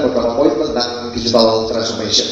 memberikan 0.00 0.08
beberapa 0.08 0.30
poin 0.36 0.52
tentang 0.56 0.88
digital 1.12 1.68
transformation. 1.68 2.28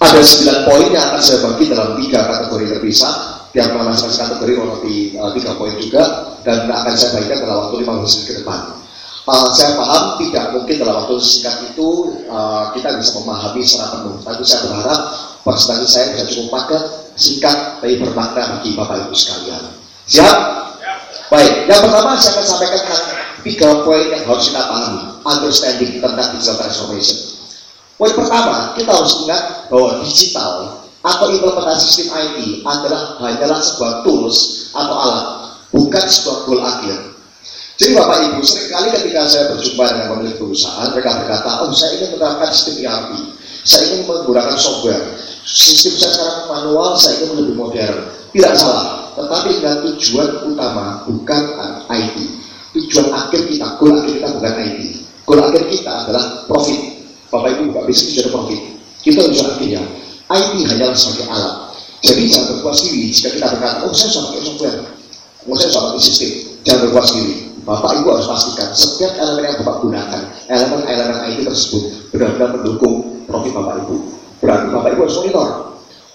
Ada 0.00 0.20
sembilan 0.24 0.58
poin 0.64 0.86
yang 0.90 1.04
akan 1.12 1.20
saya 1.20 1.38
bagi 1.44 1.64
dalam 1.70 1.90
tiga 2.00 2.20
kategori 2.26 2.64
terpisah. 2.76 3.14
Yang 3.50 3.82
masing-masing 3.82 4.30
kategori 4.30 4.52
kurang 4.62 4.72
lebih 4.78 4.98
uh, 5.18 5.30
tiga 5.34 5.50
poin 5.58 5.74
juga 5.74 6.02
dan 6.46 6.70
akan 6.70 6.94
saya 6.94 7.18
bagikan 7.18 7.38
dalam 7.42 7.66
waktu 7.66 7.82
15 7.82 7.98
menit 7.98 8.22
ke 8.22 8.34
depan. 8.42 8.60
Uh, 9.26 9.48
saya 9.50 9.74
paham 9.74 10.04
tidak 10.22 10.44
mungkin 10.54 10.74
dalam 10.78 10.94
waktu 11.02 11.14
singkat 11.18 11.54
itu 11.66 11.88
uh, 12.30 12.70
kita 12.78 12.94
bisa 12.94 13.10
memahami 13.18 13.62
secara 13.66 13.86
penuh, 13.98 14.22
tapi 14.22 14.42
saya 14.46 14.60
berharap 14.70 15.00
presentasi 15.42 15.86
saya 15.90 16.04
bisa 16.14 16.24
cukup 16.30 16.48
padat, 16.62 16.82
singkat, 17.18 17.58
tapi 17.82 17.98
bermakna 17.98 18.42
bagi 18.58 18.70
Bapak 18.78 19.10
Ibu 19.10 19.14
sekalian. 19.18 19.62
Siap? 20.06 20.36
Baik, 21.26 21.66
yang 21.66 21.80
pertama 21.90 22.14
saya 22.22 22.38
akan 22.38 22.44
sampaikan 22.46 22.80
tentang 22.86 23.19
tiga 23.44 23.84
poin 23.84 24.04
yang 24.10 24.24
harus 24.24 24.52
kita 24.52 24.62
pahami, 24.64 25.02
understanding 25.24 25.92
tentang 26.00 26.28
digital 26.36 26.56
transformation. 26.60 27.18
Poin 28.00 28.12
pertama, 28.16 28.72
kita 28.80 28.90
harus 28.96 29.12
ingat 29.28 29.42
bahwa 29.68 30.00
digital 30.00 30.80
atau 31.00 31.26
implementasi 31.32 31.80
sistem 31.84 32.16
IT 32.16 32.36
adalah 32.64 33.16
hanyalah 33.20 33.60
sebuah 33.60 34.04
tools 34.04 34.68
atau 34.72 34.96
alat, 34.96 35.26
bukan 35.72 36.04
sebuah 36.04 36.36
goal 36.48 36.60
akhir. 36.64 36.96
Jadi 37.80 37.96
Bapak 37.96 38.18
Ibu, 38.28 38.44
sering 38.44 38.68
kali 38.68 38.88
ketika 38.92 39.24
saya 39.24 39.44
berjumpa 39.56 39.84
dengan 39.88 40.06
pemilik 40.12 40.36
perusahaan, 40.36 40.92
mereka 40.92 41.10
berkata, 41.24 41.64
oh 41.64 41.72
saya 41.72 41.96
ingin 41.96 42.08
menerapkan 42.12 42.48
sistem 42.52 42.74
ERP, 42.84 43.10
saya 43.64 43.82
ingin 43.88 44.00
menggunakan 44.04 44.56
software, 44.60 45.04
sistem 45.48 45.92
saya 45.96 46.12
sekarang 46.12 46.40
manual, 46.52 46.92
saya 47.00 47.24
ingin 47.24 47.36
lebih 47.40 47.56
modern. 47.56 47.96
Tidak 48.36 48.52
salah, 48.52 49.16
tetapi 49.16 49.48
dengan 49.60 49.76
tujuan 49.80 50.28
utama 50.52 50.84
bukan 51.08 51.42
IT. 51.88 52.16
Tujuan 52.70 53.10
akhir 53.10 53.50
kita, 53.50 53.66
goal 53.82 53.98
akhir 53.98 54.22
kita 54.22 54.28
bukan 54.38 54.52
IT. 54.62 54.80
Goal 55.26 55.40
akhir 55.42 55.62
kita 55.66 55.92
adalah 56.06 56.24
profit. 56.46 56.80
Bapak 57.30 57.58
Ibu, 57.58 57.74
Bapak 57.74 57.90
bisa 57.90 58.02
tujuan 58.10 58.28
profit. 58.30 58.60
Kita 59.02 59.20
tujuan 59.26 59.48
akhirnya. 59.58 59.82
IT 60.30 60.52
hanyalah 60.70 60.94
sebagai 60.94 61.26
alat. 61.26 61.56
Jadi 62.00 62.22
jangan 62.32 62.46
berpuas 62.56 62.78
diri 62.86 63.12
jika 63.12 63.28
kita 63.36 63.46
berkata, 63.58 63.84
oh 63.84 63.92
saya 63.92 64.08
sudah 64.08 64.24
pakai 64.32 64.40
software, 64.46 64.78
oh 65.44 65.56
saya 65.58 65.68
sudah 65.68 65.82
pakai 65.90 66.00
sistem. 66.00 66.30
Jangan 66.64 66.80
berpuas 66.88 67.08
diri. 67.12 67.34
Bapak 67.60 67.90
Ibu 68.00 68.06
harus 68.08 68.26
pastikan 68.30 68.68
setiap 68.72 69.12
elemen 69.20 69.42
yang 69.44 69.56
Bapak 69.60 69.76
gunakan, 69.84 70.22
elemen-elemen 70.48 71.18
IT 71.28 71.38
tersebut 71.44 71.82
benar-benar 72.14 72.48
mendukung 72.56 72.94
profit 73.28 73.52
Bapak 73.52 73.74
Ibu. 73.84 73.94
Berarti 74.40 74.66
Bapak 74.72 74.88
Ibu 74.96 75.00
harus 75.04 75.16
monitor. 75.20 75.48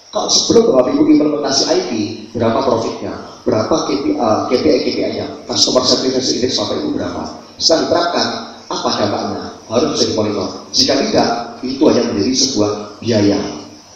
Kalau 0.09 0.30
sebelum 0.31 0.64
Bapak 0.73 0.90
Ibu 0.95 1.02
implementasi 1.06 1.64
IT, 1.69 1.92
berapa 2.34 2.59
profitnya, 2.66 3.14
berapa 3.46 3.76
KPI, 3.86 4.18
KPI 4.50 4.80
KPI-nya, 4.90 5.28
customer 5.46 5.86
satisfaction 5.86 6.42
index 6.42 6.58
Bapak 6.58 6.76
Ibu 6.82 6.90
berapa. 6.98 7.24
Setelah 7.62 7.80
diterapkan, 7.86 8.28
apa 8.68 8.90
dampaknya? 8.98 9.44
Harus 9.70 9.88
bisa 9.96 10.06
dimonitor. 10.12 10.48
Jika 10.74 10.94
tidak, 10.98 11.30
itu 11.62 11.82
hanya 11.86 12.02
menjadi 12.10 12.34
sebuah 12.34 12.72
biaya 13.00 13.40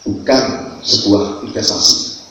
bukan 0.05 0.43
sebuah 0.85 1.43
investasi. 1.49 2.21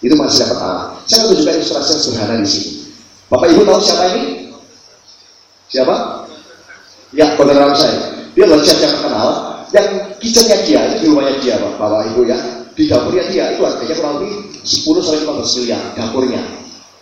Itu 0.00 0.16
masih 0.16 0.48
yang 0.48 0.50
pertama. 0.56 0.82
Saya 1.04 1.16
akan 1.20 1.28
tunjukkan 1.36 1.54
ilustrasi 1.60 1.90
yang 1.92 2.02
sederhana 2.02 2.34
di 2.40 2.48
sini. 2.48 2.70
Bapak 3.28 3.46
Ibu 3.52 3.60
tahu 3.68 3.80
siapa 3.84 4.04
ini? 4.16 4.24
Siapa? 5.70 5.94
Ya, 7.14 7.26
saudara 7.36 7.74
saya. 7.76 8.00
Dia 8.32 8.46
chef 8.64 8.78
yang 8.80 8.92
terkenal. 8.96 9.28
Yang 9.70 9.86
kitchennya 10.18 10.58
dia, 10.66 10.80
itu 10.90 10.96
di 10.98 11.06
rumahnya 11.14 11.34
dia, 11.38 11.54
Bapak 11.78 12.10
Ibu 12.10 12.26
ya. 12.26 12.38
Di 12.80 12.88
dapurnya 12.88 13.28
dia, 13.28 13.44
itu 13.52 13.60
harganya 13.60 13.92
kurang 14.00 14.24
lebih 14.24 14.56
10 14.64 15.04
sampai 15.04 15.20
15 15.28 15.56
miliar 15.60 15.82
dapurnya. 15.92 16.40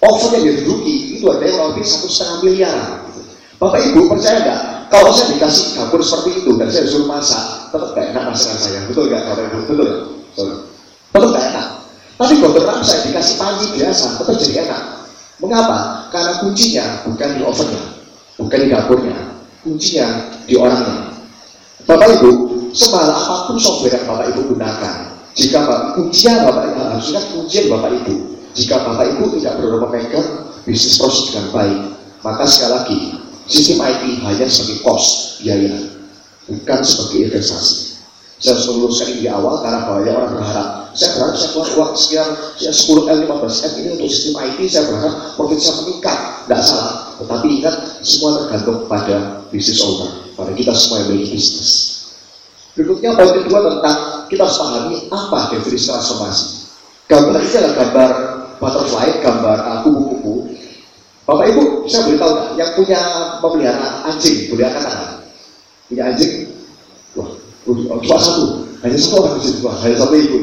Oven 0.02 0.30
yang 0.34 0.42
dia 0.42 0.54
duduki, 0.58 0.94
itu 1.14 1.24
harganya 1.30 1.54
kurang 1.54 1.70
lebih 1.78 1.84
satu 1.86 2.06
setengah 2.10 2.38
miliar. 2.42 2.78
Bapak 3.62 3.80
Ibu 3.86 4.10
percaya 4.10 4.42
nggak? 4.42 4.60
Kalau 4.90 5.14
saya 5.14 5.38
dikasih 5.38 5.78
dapur 5.78 6.02
seperti 6.02 6.42
itu 6.42 6.50
dan 6.58 6.66
saya 6.66 6.82
disuruh 6.82 7.06
masak, 7.06 7.70
tetap 7.70 7.94
gak 7.94 8.06
enak 8.10 8.24
masakan 8.26 8.58
saya. 8.58 8.78
Betul 8.90 9.06
nggak 9.06 9.22
Bapak 9.22 9.42
Ibu? 9.46 9.56
Betul 9.70 9.86
ya? 9.86 9.96
Tetap 11.14 11.28
gak 11.30 11.44
enak. 11.46 11.66
Tapi 12.18 12.34
kalau 12.42 12.82
saya 12.82 13.00
dikasih 13.06 13.34
panci 13.38 13.66
biasa, 13.78 14.06
tetap 14.18 14.34
jadi 14.34 14.54
enak. 14.66 14.82
Mengapa? 15.38 15.78
Karena 16.10 16.32
kuncinya 16.42 16.84
bukan 17.06 17.28
di 17.38 17.42
ovennya, 17.46 17.82
bukan 18.34 18.58
di 18.58 18.68
dapurnya, 18.74 19.18
kuncinya 19.62 20.06
di 20.42 20.58
orangnya. 20.58 21.14
Bapak 21.86 22.18
Ibu, 22.18 22.30
semahal 22.74 23.14
apa 23.14 23.34
pun 23.46 23.56
software 23.62 23.94
yang 23.94 24.06
Bapak 24.10 24.34
Ibu 24.34 24.40
gunakan, 24.50 25.17
jika 25.38 25.62
Bapak, 25.62 25.94
kuncinya 25.94 26.50
Bapak 26.50 26.64
Ibu 26.74 26.80
harusnya 26.82 27.20
kuncinya 27.30 27.78
Bapak 27.78 27.90
Ibu. 28.02 28.14
Jika 28.58 28.76
Bapak 28.82 29.06
Ibu 29.14 29.24
tidak 29.38 29.52
benar 29.62 29.78
memegang 29.86 30.28
bisnis 30.66 30.98
proses 30.98 31.30
dengan 31.30 31.46
baik, 31.54 31.80
maka 32.26 32.42
sekali 32.42 32.72
lagi 32.74 32.98
sistem 33.46 33.78
IT 33.86 34.02
hanya 34.26 34.46
sebagai 34.50 34.82
cost 34.82 35.38
biaya, 35.38 35.78
bukan 36.50 36.80
sebagai 36.82 37.30
investasi. 37.30 38.02
Saya 38.38 38.54
meluruskan 38.66 39.14
ini 39.14 39.26
di 39.26 39.30
awal 39.30 39.62
karena 39.62 39.82
banyak 39.86 40.14
orang 40.14 40.30
berharap 40.38 40.68
saya 40.94 41.10
berharap 41.14 41.34
saya 41.38 41.50
keluar 41.54 41.68
uang 41.74 41.92
sekian 41.98 42.28
ya 42.62 42.70
10 42.70 43.10
M, 43.10 43.18
15 43.26 43.66
M 43.66 43.72
ini 43.82 43.88
untuk 43.98 44.08
sistem 44.10 44.34
IT 44.46 44.58
saya 44.70 44.84
berharap 44.86 45.14
profit 45.34 45.58
saya 45.58 45.74
meningkat 45.82 46.18
tidak 46.46 46.62
salah 46.62 46.94
tetapi 47.18 47.46
ingat 47.58 47.74
semua 48.06 48.30
tergantung 48.38 48.78
pada 48.86 49.16
bisnis 49.50 49.82
owner 49.82 50.10
pada 50.38 50.54
kita 50.54 50.70
semua 50.70 51.02
yang 51.02 51.06
memiliki 51.10 51.34
bisnis 51.34 51.97
berikutnya 52.78 53.10
poin 53.18 53.30
kedua 53.34 53.58
tentang 53.66 53.98
kita 54.30 54.46
pahami 54.46 55.10
apa 55.10 55.38
definisi 55.50 55.90
transformasi. 55.90 56.46
Gambar 57.10 57.42
ini 57.42 57.56
adalah 57.58 57.74
gambar 57.74 58.10
butterfly 58.62 59.08
gambar 59.18 59.56
uh, 59.66 59.78
kupu-kupu. 59.82 60.54
Bapak 61.26 61.44
Ibu 61.50 61.90
saya 61.90 62.06
boleh 62.06 62.18
tahu 62.22 62.30
nggak 62.30 62.46
yang 62.54 62.70
punya 62.78 63.00
memelihara 63.42 63.88
anjing? 64.06 64.46
Boleh 64.54 64.64
angkat 64.70 64.82
tangan 64.86 65.10
punya 65.90 66.02
anjing? 66.14 66.32
Wah 67.18 67.30
cuma 67.66 68.18
satu. 68.22 68.44
Hanya 68.86 68.94
satu 68.94 69.14
orang 69.26 69.34
di 69.42 69.50
situ. 69.50 69.58
Hanya 69.66 69.96
satu 69.98 70.14
ibu. 70.14 70.38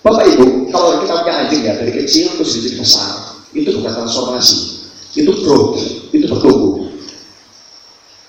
Bapak 0.00 0.24
Ibu, 0.34 0.72
kalau 0.72 0.98
kita 1.04 1.14
punya 1.22 1.34
anjing 1.44 1.60
ya 1.62 1.76
dari 1.76 1.92
kecil 1.92 2.32
terus 2.40 2.56
jadi 2.56 2.80
besar, 2.80 3.36
itu 3.52 3.68
bukan 3.76 3.92
transformasi, 4.00 4.88
itu 5.12 5.28
growth, 5.44 5.76
itu 6.08 6.24
bertumbuh. 6.24 6.88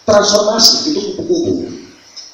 Transformasi 0.03 0.91
itu 0.91 1.00
kupu-kupu. 1.16 1.50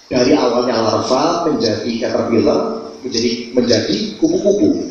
Dari 0.08 0.32
awalnya 0.32 0.80
larva 0.80 1.52
menjadi 1.52 1.92
caterpillar, 2.00 2.60
menjadi 3.04 3.32
menjadi 3.52 3.96
kupu-kupu. 4.24 4.88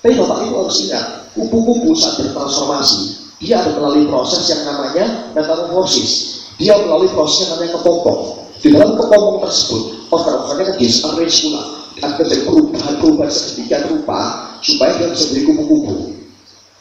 Tapi 0.00 0.16
Bapak 0.16 0.38
Ibu 0.48 0.54
harus 0.64 0.78
ingat, 0.88 1.04
kupu-kupu 1.36 1.92
saat 1.92 2.20
bertransformasi, 2.20 3.00
dia 3.44 3.60
ada 3.60 3.76
melalui 3.76 4.08
proses 4.08 4.48
yang 4.48 4.64
namanya 4.64 5.32
metamorfosis. 5.36 6.40
Dia 6.56 6.80
melalui 6.80 7.12
proses 7.12 7.44
yang 7.44 7.60
namanya 7.60 7.76
kepompong. 7.76 8.20
Di 8.64 8.72
dalam 8.72 8.96
kepompong 8.96 9.44
tersebut, 9.44 9.82
organ-organnya 10.08 10.64
kan 10.72 10.76
disarrange 10.80 11.36
pula 11.44 11.62
akan 12.00 12.10
terjadi 12.20 12.42
perubahan-perubahan 12.48 13.30
sedemikian 13.32 13.82
rupa 13.92 14.20
supaya 14.64 14.96
dia 14.96 15.08
bisa 15.12 15.24
menjadi 15.28 15.44
kupu-kupu. 15.52 15.94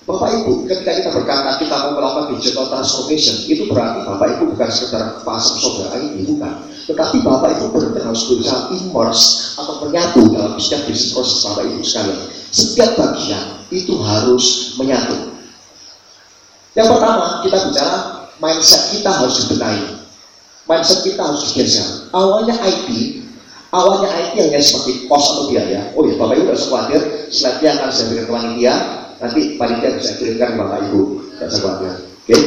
Bapak 0.04 0.44
Ibu, 0.44 0.68
ketika 0.68 0.92
kita 1.00 1.10
berkata 1.16 1.56
kita 1.64 1.76
mau 1.80 1.96
melakukan 1.96 2.36
digital 2.36 2.68
transformation, 2.68 3.40
itu 3.48 3.64
berarti 3.72 4.04
Bapak 4.04 4.28
Ibu 4.36 4.52
bukan 4.52 4.68
sekedar 4.68 5.24
pasang 5.24 5.56
software 5.64 5.96
ini, 6.04 6.28
bukan. 6.28 6.54
Tetapi 6.92 7.24
Bapak 7.24 7.56
Ibu 7.56 7.72
benar 7.72 8.12
harus 8.12 8.28
berusaha 8.28 8.68
immerse 8.76 9.56
atau 9.56 9.80
menyatu 9.88 10.28
dalam 10.36 10.60
setiap 10.60 10.92
bisnis 10.92 11.16
proses 11.16 11.40
Bapak 11.48 11.64
Ibu 11.72 11.80
sekalian. 11.88 12.20
Setiap 12.52 12.92
bagian 13.00 13.44
itu 13.72 13.94
harus 14.04 14.76
menyatu. 14.76 15.40
Yang 16.76 16.88
pertama, 16.92 17.26
kita 17.48 17.58
bicara 17.72 17.98
mindset 18.44 18.84
kita 18.92 19.08
harus 19.08 19.36
dibenahi. 19.48 20.04
Mindset 20.68 21.00
kita 21.08 21.22
harus 21.24 21.48
digeser. 21.48 22.12
Awalnya 22.12 22.60
IT, 22.60 22.88
awalnya 23.72 24.12
IT 24.20 24.36
hanya 24.36 24.60
seperti 24.60 25.08
kos 25.08 25.32
atau 25.32 25.48
biaya. 25.48 25.96
Oh 25.96 26.04
ya, 26.04 26.20
Bapak 26.20 26.36
Ibu 26.36 26.52
tidak 26.52 26.60
khawatir, 26.68 27.02
slide-nya 27.32 27.70
akan 27.80 27.88
saya 27.88 28.06
berikan 28.12 28.28
ke 28.28 29.03
nanti 29.24 29.56
panitia 29.56 29.96
bisa 29.96 30.20
kirimkan 30.20 30.60
Bapak 30.60 30.92
Ibu, 30.92 31.00
usah 31.40 31.60
khawatir. 31.64 31.92
Oke? 31.96 32.28
Okay? 32.28 32.42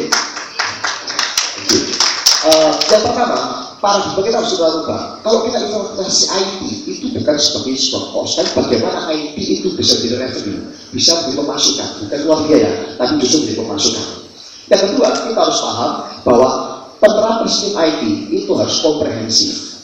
Uh, 2.47 2.71
yang 2.93 3.03
pertama, 3.03 3.39
paradigma 3.81 4.21
kita 4.23 4.37
harus 4.39 4.55
rubah. 4.61 5.19
Kalau 5.25 5.49
kita 5.49 5.59
investasi 5.67 6.25
IT 6.31 6.61
itu 6.85 7.07
bukan 7.17 7.37
sebagai 7.41 7.75
sebuah 7.81 8.05
kos, 8.13 8.31
tapi 8.39 8.51
bagaimana 8.61 9.09
IT 9.11 9.37
itu 9.41 9.73
bisa 9.75 9.99
revenue, 10.05 10.69
bisa 10.93 11.11
menjadi 11.17 11.43
pemasukan, 11.43 11.89
bukan 12.07 12.21
uang 12.29 12.41
biaya, 12.47 12.71
tapi 13.01 13.13
justru 13.25 13.57
pemasukan. 13.57 14.07
Yang 14.69 14.81
kedua, 14.93 15.07
kita 15.17 15.41
harus 15.41 15.59
paham 15.65 15.93
bahwa 16.29 16.49
penerapan 17.01 17.49
sistem 17.49 17.73
IT 17.83 18.03
itu 18.37 18.53
harus 18.53 18.77
komprehensif. 18.85 19.76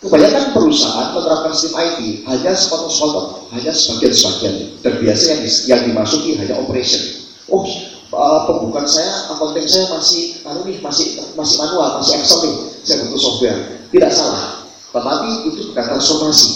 Kebanyakan 0.00 0.56
perusahaan 0.56 1.12
menerapkan 1.12 1.52
sistem 1.52 1.76
IT 1.76 2.24
hanya 2.24 2.56
sepotong-sepotong, 2.56 3.52
hanya 3.52 3.68
sebagian-sebagian. 3.68 4.80
Dan 4.80 4.92
biasanya 4.96 5.44
yang, 5.44 5.52
yang 5.68 5.80
dimasuki 5.92 6.40
hanya 6.40 6.56
operation. 6.56 7.28
Oh, 7.52 7.68
uh, 8.08 8.48
pembukaan 8.48 8.88
saya, 8.88 9.28
accounting 9.28 9.68
saya 9.68 9.92
masih, 9.92 10.40
anu 10.48 10.64
nih, 10.64 10.80
masih 10.80 11.20
masih 11.36 11.56
manual, 11.60 12.00
masih 12.00 12.16
Excel 12.16 12.40
nih, 12.48 12.56
saya 12.80 12.96
butuh 13.04 13.20
software. 13.20 13.58
Tidak 13.92 14.08
salah, 14.08 14.64
tetapi 14.88 15.28
itu 15.52 15.68
bukan 15.68 15.84
transformasi. 15.84 16.48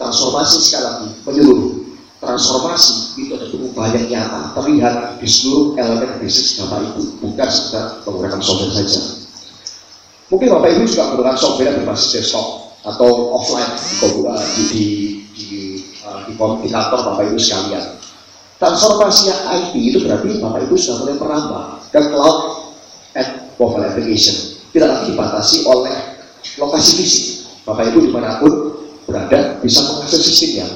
Transformasi 0.00 0.56
sekali 0.64 0.84
lagi 0.88 1.08
menyeluruh. 1.28 1.72
Transformasi 2.16 3.20
itu 3.20 3.36
ada 3.36 3.52
perubahan 3.52 3.92
yang 4.00 4.08
nyata, 4.08 4.56
terlihat 4.56 4.94
di 5.20 5.28
seluruh 5.28 5.76
elemen 5.76 6.16
bisnis 6.24 6.56
Bapak 6.64 6.80
Ibu, 6.88 7.20
bukan 7.20 7.48
sekedar 7.52 8.00
menggunakan 8.08 8.40
software 8.40 8.72
saja. 8.72 9.25
Mungkin 10.26 10.48
Bapak 10.50 10.68
Ibu 10.74 10.82
juga 10.90 11.14
menggunakan 11.14 11.38
software 11.38 11.74
berbasis 11.78 12.18
desktop 12.18 12.46
atau 12.82 13.30
offline 13.38 13.70
di, 14.02 14.62
di, 14.74 14.84
di, 15.38 15.58
uh, 16.02 16.26
di, 16.26 16.34
kantor 16.70 17.00
Bapak 17.14 17.30
Ibu 17.30 17.38
sekalian. 17.38 17.94
Transformasi 18.58 19.30
IT 19.30 19.72
itu 19.78 19.98
berarti 20.02 20.42
Bapak 20.42 20.66
Ibu 20.66 20.74
sudah 20.74 20.96
mulai 21.06 21.14
merambah 21.14 21.62
ke 21.94 22.00
cloud 22.10 22.38
and 23.14 23.28
mobile 23.54 23.86
application. 23.86 24.34
Tidak 24.74 24.88
lagi 24.90 25.14
dibatasi 25.14 25.62
oleh 25.62 25.94
lokasi 26.58 26.92
fisik. 26.98 27.24
Bapak 27.62 27.94
Ibu 27.94 27.98
di 28.02 28.10
mana 28.10 28.42
pun 28.42 28.82
berada 29.06 29.62
bisa 29.62 29.86
mengakses 29.86 30.26
sistemnya. 30.26 30.66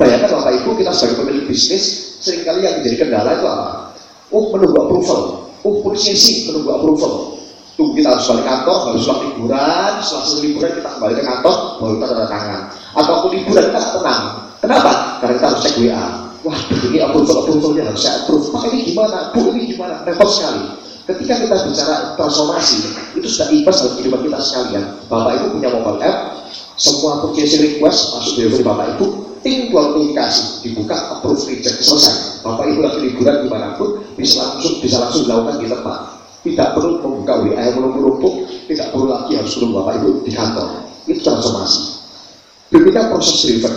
Bayangkan 0.00 0.40
Bapak 0.40 0.56
Ibu 0.64 0.72
kita 0.80 0.96
sebagai 0.96 1.20
pemilik 1.20 1.44
bisnis 1.44 2.16
sering 2.24 2.48
kali 2.48 2.64
yang 2.64 2.80
menjadi 2.80 3.04
kendala 3.04 3.36
itu 3.36 3.44
apa? 3.44 3.92
Oh 4.32 4.48
menunggu 4.56 4.88
approval, 4.88 5.20
oh 5.68 5.74
prosesi 5.84 6.48
menunggu 6.48 6.70
approval, 6.72 7.35
tunggu 7.76 7.92
kita 7.92 8.08
harus 8.16 8.24
balik 8.32 8.46
kantor, 8.48 8.76
harus 8.90 9.00
setelah 9.04 9.20
liburan, 9.28 9.90
setelah 10.00 10.26
liburan 10.40 10.70
kita 10.80 10.88
kembali 10.96 11.12
ke 11.12 11.22
kantor, 11.28 11.56
baru 11.76 11.92
kita 12.00 12.06
tanda 12.08 12.26
tangan. 12.26 12.60
Atau 12.96 13.10
waktu 13.12 13.28
liburan 13.36 13.64
kita 13.68 13.80
tenang. 14.00 14.22
Kenapa? 14.64 14.92
Karena 15.20 15.32
kita 15.36 15.46
harus 15.52 15.60
cek 15.60 15.74
WA. 15.84 16.04
Wah, 16.46 16.58
ini 16.88 16.98
approval 17.04 17.36
approvalnya 17.44 17.82
harus 17.92 18.00
saya 18.00 18.24
approve. 18.24 18.48
Pak 18.48 18.62
ini 18.72 18.78
gimana? 18.92 19.18
Bu 19.36 19.40
ini 19.52 19.76
gimana? 19.76 19.94
Repot 20.08 20.30
sekali. 20.32 20.62
Ketika 21.06 21.34
kita 21.38 21.54
bicara 21.70 21.96
transformasi, 22.18 22.76
itu 23.14 23.28
sudah 23.30 23.48
ikhlas 23.54 23.78
dalam 23.78 23.92
kehidupan 23.94 24.20
kita 24.26 24.38
sekalian. 24.42 24.84
Bapak 25.06 25.38
Ibu 25.38 25.46
punya 25.54 25.68
mobile 25.70 26.02
app, 26.02 26.18
semua 26.74 27.22
purchasing 27.22 27.62
request 27.62 28.10
masuk 28.16 28.32
di 28.34 28.40
dari 28.50 28.64
Bapak 28.66 28.86
Ibu, 28.96 29.06
tinggal 29.46 29.94
komunikasi, 29.94 30.66
dibuka, 30.66 30.98
approve, 31.14 31.46
reject, 31.46 31.78
selesai. 31.78 32.42
Bapak 32.42 32.66
Ibu 32.74 32.80
lagi 32.82 32.98
liburan 33.06 33.46
di 33.46 33.48
mana 33.52 33.78
pun, 33.78 34.02
bisa 34.18 34.42
langsung 34.42 34.82
bisa 34.82 34.98
langsung 34.98 35.30
dilakukan 35.30 35.62
di 35.62 35.66
tempat 35.70 36.15
tidak 36.46 36.78
perlu 36.78 37.02
membuka 37.02 37.42
WA 37.42 37.58
yang 37.58 37.82
menumpuk-numpuk, 37.82 38.34
tidak 38.70 38.94
perlu 38.94 39.06
lagi 39.10 39.32
harus 39.34 39.52
menunggu 39.58 39.74
Bapak 39.82 39.94
Ibu 39.98 40.10
di 40.22 40.30
kantor. 40.30 40.68
Itu 41.06 41.20
transformasi. 41.26 41.82
Demikian 42.70 43.06
proses 43.10 43.36
driven. 43.42 43.74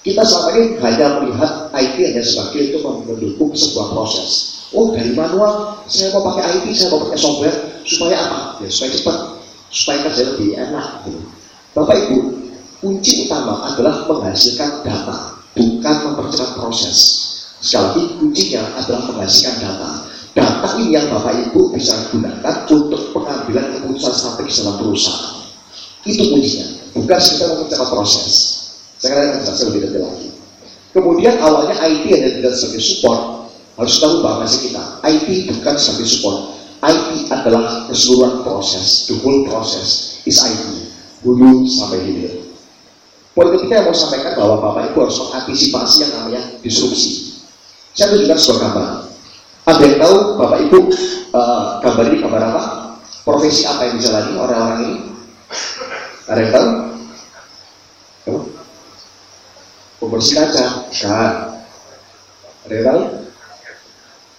Kita 0.00 0.22
selama 0.24 0.50
ini 0.56 0.66
hanya 0.80 1.06
melihat 1.20 1.52
IT 1.76 1.96
hanya 2.00 2.22
sebagai 2.24 2.72
itu 2.72 2.78
mendukung 2.80 3.52
sebuah 3.52 3.92
proses. 3.92 4.30
Oh 4.72 4.94
dari 4.94 5.12
manual, 5.12 5.82
saya 5.90 6.14
mau 6.14 6.24
pakai 6.30 6.62
IT, 6.62 6.66
saya 6.72 6.94
mau 6.94 7.04
pakai 7.10 7.18
software, 7.18 7.56
supaya 7.84 8.16
apa? 8.16 8.40
Ya 8.64 8.68
supaya 8.70 8.90
cepat, 8.96 9.16
supaya 9.68 9.98
kerja 10.08 10.22
lebih 10.32 10.48
enak. 10.56 10.86
Bapak 11.74 11.96
Ibu, 12.06 12.18
kunci 12.80 13.26
utama 13.28 13.66
adalah 13.66 14.08
menghasilkan 14.08 14.86
data, 14.86 15.36
bukan 15.58 15.96
mempercepat 16.06 16.50
proses. 16.56 16.96
Sekali 17.60 17.84
lagi, 17.84 18.02
kuncinya 18.16 18.62
adalah 18.80 19.02
menghasilkan 19.12 19.56
data. 19.60 19.90
Data 20.30 20.78
ini 20.78 20.94
yang 20.94 21.10
Bapak 21.10 21.34
Ibu 21.50 21.74
bisa 21.74 22.14
gunakan 22.14 22.54
untuk 22.70 23.10
pengambilan 23.10 23.82
keputusan 23.82 24.14
strategis 24.14 24.62
dalam 24.62 24.78
perusahaan. 24.78 25.42
Itu 26.06 26.22
kuncinya, 26.30 26.66
bukan 26.94 27.18
sekedar 27.18 27.58
mempercepat 27.58 27.88
proses. 27.90 28.34
Saya 29.02 29.12
akan 29.18 29.42
jelaskan 29.42 29.66
lebih 29.74 29.80
detail 29.90 30.04
lagi. 30.06 30.28
Kemudian 30.94 31.34
awalnya 31.42 31.76
IT 31.82 32.04
hanya 32.14 32.30
tidak 32.38 32.54
sebagai 32.54 32.82
support, 32.82 33.20
harus 33.74 33.94
tahu 33.98 34.14
bahwa 34.22 34.46
kita. 34.46 34.82
IT 35.02 35.26
bukan 35.50 35.74
sebagai 35.74 36.08
support. 36.08 36.38
IT 36.80 37.08
adalah 37.28 37.90
keseluruhan 37.90 38.46
proses, 38.46 39.10
the 39.10 39.16
whole 39.20 39.44
process 39.50 40.22
is 40.24 40.38
IT, 40.40 40.94
hulu 41.26 41.66
sampai 41.66 42.00
hilir. 42.06 42.40
Poin 43.34 43.50
ketiga 43.56 43.82
yang 43.82 43.86
mau 43.90 43.96
sampaikan 43.98 44.38
bahwa 44.38 44.62
Bapak 44.62 44.94
Ibu 44.94 45.06
harus 45.06 45.18
mengantisipasi 45.26 45.96
yang 46.06 46.12
namanya 46.18 46.42
disrupsi. 46.62 47.42
Saya 47.94 48.14
tunjukkan 48.14 48.38
sebuah 48.38 48.58
gambar. 48.62 49.09
Ada 49.70 49.86
yang 49.86 50.02
tahu 50.02 50.16
Bapak 50.34 50.58
Ibu 50.66 50.78
uh, 51.30 51.78
gambar 51.78 52.04
ini 52.10 52.16
gambar 52.18 52.42
apa? 52.42 52.62
Profesi 53.22 53.62
apa 53.70 53.86
yang 53.86 54.02
dijalani 54.02 54.34
orang-orang 54.34 54.78
ini? 54.82 54.94
Ada 56.26 56.38
yang 56.42 56.50
tahu? 56.50 56.68
Pembersih 60.00 60.34
kaca, 60.42 60.66
kan? 60.90 61.32
Ada 62.66 62.72
yang 62.74 62.86
tahu? 62.90 63.00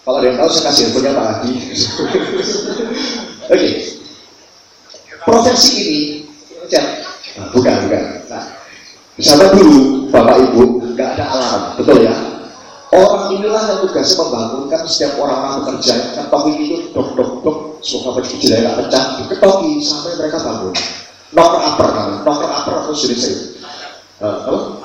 Kalau 0.02 0.18
ada 0.20 0.28
yang 0.28 0.38
tahu 0.42 0.50
saya 0.52 0.64
kasih 0.68 0.92
punya 0.92 1.16
Pak 1.16 1.26
Adi. 1.40 1.52
Oke. 1.54 1.64
Okay. 3.48 3.72
Profesi 5.22 5.72
ini, 5.78 6.00
nah, 6.74 6.86
bukan, 7.54 7.76
bukan. 7.88 8.04
Nah, 8.26 8.44
misalnya 9.16 9.54
dulu 9.54 10.10
Bapak 10.10 10.36
Ibu 10.50 10.64
nggak 10.98 11.10
ada 11.16 11.26
alarm, 11.30 11.64
betul 11.78 12.04
ya? 12.04 12.31
Orang 12.92 13.32
inilah 13.32 13.64
yang 13.72 13.80
tugasnya 13.88 14.20
membangunkan 14.20 14.84
setiap 14.84 15.16
orang-orang 15.16 15.64
bekerja. 15.64 16.12
Ketoki 16.12 16.52
itu 16.60 16.76
dok 16.92 17.16
dok 17.16 17.32
dok, 17.40 17.58
semoga 17.80 18.20
jendela 18.20 18.68
nggak 18.68 18.76
pecah, 18.84 19.04
diketoki 19.24 19.80
sampai 19.80 20.12
mereka 20.20 20.38
bangun. 20.44 20.76
Knocker 21.32 21.62
upper 21.64 21.88
kan, 21.96 22.10
knocker 22.28 22.50
upper 22.52 22.74
atau 22.84 22.92
sudah 22.92 23.16
saya. 23.16 23.40
Uh, 24.20 24.76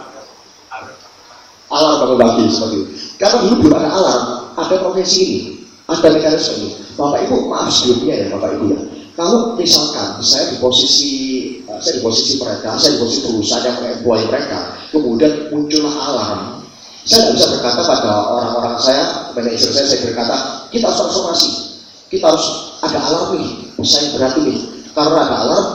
alarm 1.66 1.96
bangun 1.98 2.18
pagi 2.22 2.44
seperti 2.46 2.76
itu. 2.78 2.86
Karena 3.18 3.36
dulu 3.42 3.54
belum 3.66 3.74
ada 3.74 3.90
alarm, 3.90 4.24
ada 4.54 4.74
profesi 4.78 5.20
ini, 5.26 5.40
ada 5.90 6.06
mekanisme 6.06 6.54
ini. 6.62 6.68
Bapak 6.94 7.26
Ibu 7.26 7.50
maaf 7.50 7.68
sebelumnya 7.74 8.14
ya 8.22 8.26
Bapak 8.38 8.54
Ibu 8.54 8.64
ya. 8.70 8.80
Kalau 9.18 9.58
misalkan 9.58 10.22
saya 10.22 10.54
di 10.54 10.62
posisi 10.62 11.12
uh, 11.66 11.82
saya 11.82 11.98
di 11.98 12.02
posisi 12.06 12.38
mereka, 12.38 12.78
saya 12.78 12.94
di 12.94 12.98
posisi 13.02 13.20
perusahaan 13.26 13.66
yang 13.66 13.76
mengemploy 13.82 14.20
mereka, 14.30 14.78
kemudian 14.94 15.32
muncullah 15.50 15.94
alarm, 15.98 16.40
saya 17.06 17.30
tidak 17.30 17.34
bisa 17.38 17.46
berkata 17.54 17.80
pada 17.86 18.10
orang-orang 18.34 18.74
saya, 18.82 19.30
manajer 19.38 19.70
saya, 19.70 19.86
saya 19.86 20.10
berkata, 20.10 20.36
kita 20.74 20.90
harus 20.90 20.98
transformasi. 20.98 21.50
Kita 22.10 22.24
harus 22.34 22.46
ada 22.82 22.98
alarm 22.98 23.38
nih, 23.38 23.50
saya 23.86 24.10
berarti 24.18 24.40
nih. 24.42 24.58
Karena 24.90 25.22
ada 25.22 25.36
alarm, 25.46 25.66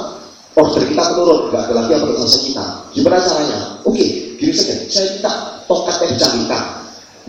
order 0.59 0.83
kita 0.91 1.03
menurun, 1.15 1.39
nggak 1.47 1.61
ada 1.63 1.73
lagi 1.79 1.89
yang 1.95 2.03
berjasa 2.03 2.39
kita. 2.43 2.65
Gimana 2.91 3.23
caranya? 3.23 3.59
Oke, 3.87 4.35
gini 4.35 4.51
saja, 4.51 4.75
saya 4.91 5.05
minta 5.15 5.31
tongkat 5.71 5.95
yang 6.03 6.11
dicanggihkan. 6.19 6.63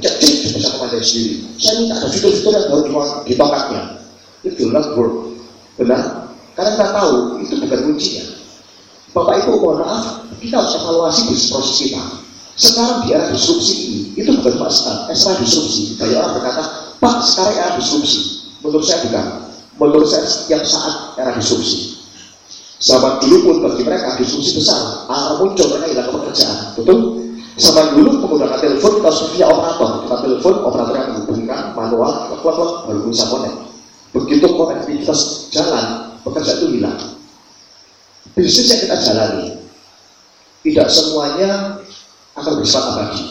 Jadi, 0.02 0.26
bisa 0.50 0.68
kepada 0.74 0.98
sendiri. 0.98 1.34
Saya 1.62 1.74
minta 1.78 1.94
ada 2.02 2.08
fitur-fitur 2.10 2.52
yang 2.58 2.66
baru 2.74 3.22
di 3.22 3.34
tongkatnya. 3.38 3.82
Itu 4.42 4.62
not 4.74 4.98
work. 4.98 5.14
Benar? 5.78 6.26
Karena 6.58 6.70
kita 6.74 6.86
tahu, 6.90 7.38
itu 7.38 7.54
bukan 7.54 7.80
kuncinya. 7.86 8.24
Bapak 9.14 9.46
Ibu, 9.46 9.62
mohon 9.62 9.86
maaf, 9.86 10.26
kita 10.42 10.58
harus 10.58 10.74
evaluasi 10.74 11.30
bisnis 11.30 11.54
proses 11.54 11.76
kita 11.86 12.21
sekarang 12.52 13.08
di 13.08 13.16
era 13.16 13.32
disrupsi 13.32 13.74
ini, 13.88 14.00
itu 14.12 14.30
bukan 14.36 14.60
Pak 14.60 14.70
Stan, 14.70 14.96
era 15.08 15.34
disrupsi. 15.40 15.96
Banyak 15.96 16.18
orang 16.20 16.32
berkata, 16.36 16.62
Pak 17.00 17.16
sekarang 17.24 17.54
era 17.56 17.70
disrupsi. 17.80 18.20
Menurut 18.60 18.84
saya 18.84 18.98
bukan. 19.08 19.26
Menurut 19.80 20.08
saya 20.08 20.24
setiap 20.28 20.62
saat 20.62 21.16
era 21.16 21.32
disrupsi. 21.32 21.96
Zaman 22.82 23.22
dulu 23.22 23.36
pun 23.46 23.56
bagi 23.62 23.82
mereka 23.86 24.18
disrupsi 24.18 24.58
besar. 24.58 25.06
Alarm 25.06 25.54
muncul 25.54 25.66
mereka 25.70 25.86
hilang 25.94 26.08
pekerjaan. 26.10 26.74
Betul? 26.74 26.98
Zaman 27.52 27.86
dulu 27.94 28.10
menggunakan 28.24 28.58
telepon 28.58 29.04
via 29.36 29.46
operator. 29.46 29.90
Kita 30.08 30.16
telepon, 30.24 30.54
operator 30.66 30.94
yang 30.96 31.08
menghubungkan 31.14 31.60
manual, 31.76 32.10
klak 32.32 32.54
klak 32.56 32.70
baru 32.88 33.00
bisa 33.06 33.24
connect. 33.28 33.56
Begitu 34.12 34.46
konektivitas 34.50 35.48
jalan, 35.52 36.16
pekerjaan 36.26 36.58
itu 36.58 36.66
hilang. 36.80 37.00
Bisnis 38.32 38.72
yang 38.72 38.80
kita 38.88 38.96
jalani, 39.04 39.46
tidak 40.64 40.88
semuanya 40.88 41.81
akan 42.36 42.52
bersifat 42.60 42.84
abadi. 42.92 43.22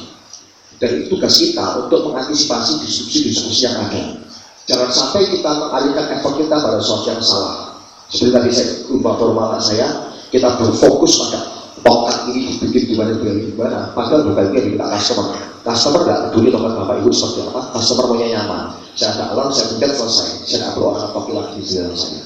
Dan 0.81 0.89
itu 0.97 1.13
tugas 1.13 1.37
kita 1.37 1.85
untuk 1.85 2.09
mengantisipasi 2.09 2.81
diskusi-diskusi 2.81 3.69
yang 3.69 3.85
ada. 3.85 4.17
Jangan 4.65 4.89
sampai 4.89 5.29
kita 5.29 5.51
mengalihkan 5.61 6.05
effort 6.17 6.41
kita 6.41 6.55
pada 6.57 6.77
sesuatu 6.81 7.05
yang 7.05 7.21
salah. 7.21 7.77
Seperti 8.09 8.33
tadi 8.33 8.49
saya 8.49 8.69
lupa 8.89 9.13
formulat 9.21 9.61
saya, 9.61 9.87
kita 10.33 10.57
berfokus 10.57 11.21
pada 11.21 11.39
tongkat 11.85 12.17
ini 12.33 12.57
dibikin 12.57 12.97
gimana 12.97 13.13
gimana 13.13 13.39
gimana. 13.45 13.79
Padahal 13.93 14.25
bukan 14.33 14.45
dia 14.53 14.61
kita 14.73 14.85
customer. 14.97 15.37
Customer 15.61 16.01
tidak 16.01 16.19
peduli 16.29 16.49
tongkat 16.49 16.73
bapak 16.81 16.95
ibu 17.05 17.09
seperti 17.13 17.39
apa. 17.45 17.61
Customer 17.77 18.05
maunya 18.09 18.27
nyaman. 18.37 18.63
Saya 18.97 19.09
ada 19.15 19.23
alam, 19.37 19.47
saya 19.53 19.65
pencet 19.71 19.91
selesai. 19.95 20.29
Saya 20.49 20.57
tidak 20.65 20.71
perlu 20.75 20.87
akan 20.97 21.09
toki 21.13 21.31
lagi 21.37 21.57
di 21.61 21.71
dalam 21.77 21.95
saya. 21.95 22.21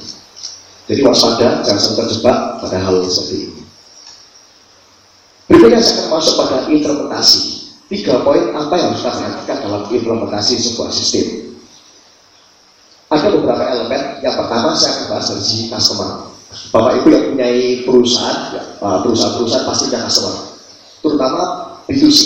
Jadi 0.85 1.01
waspada, 1.01 1.47
jangan 1.65 1.81
sampai 1.81 2.03
terjebak 2.05 2.37
pada 2.61 2.77
hal 2.77 2.95
seperti 3.09 3.35
ini. 3.49 3.64
Berikutnya 5.65 6.13
masuk 6.13 6.33
pada 6.45 6.69
implementasi. 6.69 7.41
Tiga 7.89 8.21
poin 8.21 8.53
apa 8.53 8.73
yang 8.77 8.93
harus 8.93 9.01
kita 9.01 9.17
perhatikan 9.17 9.57
dalam 9.65 9.81
implementasi 9.89 10.61
sebuah 10.61 10.93
sistem. 10.93 11.57
Ada 13.09 13.33
beberapa 13.33 13.65
elemen. 13.73 14.21
Yang 14.21 14.35
pertama 14.45 14.77
saya 14.77 14.93
akan 14.93 15.05
bahas 15.09 15.25
dari 15.33 15.41
sisi 15.41 15.65
customer. 15.73 16.29
Bapak 16.69 17.01
Ibu 17.01 17.07
yang 17.09 17.23
punya 17.33 17.47
perusahaan, 17.81 18.37
ya, 18.53 18.63
perusahaan-perusahaan 18.77 19.65
pasti 19.65 19.83
punya 19.89 19.99
customer. 20.05 20.35
Terutama 21.01 21.41
B2C. 21.89 22.21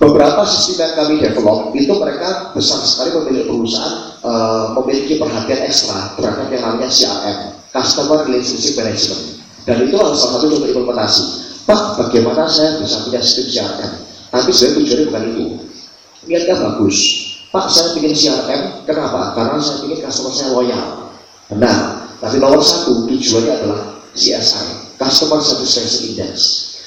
Beberapa 0.00 0.42
sistem 0.44 0.76
yang 0.84 0.92
kami 1.00 1.14
develop 1.20 1.58
itu 1.72 1.92
mereka 1.96 2.52
besar 2.52 2.84
sekali 2.84 3.16
memiliki 3.16 3.48
perusahaan 3.48 3.94
uh, 4.20 4.64
memiliki 4.80 5.16
perhatian 5.16 5.64
ekstra 5.64 6.12
terhadap 6.20 6.48
yang 6.52 6.60
namanya 6.60 6.92
CRM, 6.92 7.56
Customer 7.72 8.26
Relationship 8.28 8.74
Management 8.76 9.44
dan 9.64 9.80
itu 9.80 9.96
salah 9.96 10.16
satu 10.16 10.44
untuk 10.52 10.68
implementasi. 10.68 11.43
Pak, 11.64 11.82
bagaimana 11.96 12.44
saya 12.44 12.76
bisa 12.80 13.08
punya 13.08 13.24
sistem 13.24 13.48
CRM? 13.48 13.92
Tapi 14.28 14.50
sebenarnya 14.52 14.76
tujuannya 14.76 15.04
bukan 15.08 15.24
itu. 15.32 15.44
Niatnya 16.28 16.54
bagus. 16.60 16.96
Pak, 17.48 17.66
saya 17.72 17.96
bikin 17.96 18.12
CRM, 18.12 18.62
kenapa? 18.84 19.32
Karena 19.32 19.56
saya 19.62 19.84
ingin 19.88 20.04
customer 20.04 20.32
saya 20.34 20.50
loyal. 20.52 20.84
Benar. 21.48 21.78
Tapi 22.20 22.36
nomor 22.40 22.60
satu 22.60 23.04
tujuannya 23.08 23.52
adalah 23.52 23.80
CSI, 24.16 24.96
Customer 24.96 25.40
Satisfaction 25.42 26.14
Index. 26.14 26.34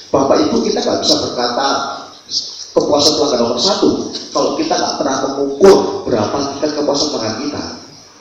Bapak 0.07 0.47
Ibu 0.47 0.63
kita 0.63 0.79
nggak 0.79 1.03
bisa 1.03 1.15
berkata 1.27 1.67
kepuasan 2.71 3.13
pelanggan 3.19 3.39
nomor 3.43 3.59
satu 3.59 4.13
kalau 4.31 4.55
kita 4.55 4.73
nggak 4.77 4.93
pernah 5.01 5.15
mengukur 5.27 6.07
berapa 6.07 6.35
tingkat 6.55 6.71
kepuasan 6.73 7.07
pelanggan 7.13 7.35
kita. 7.43 7.63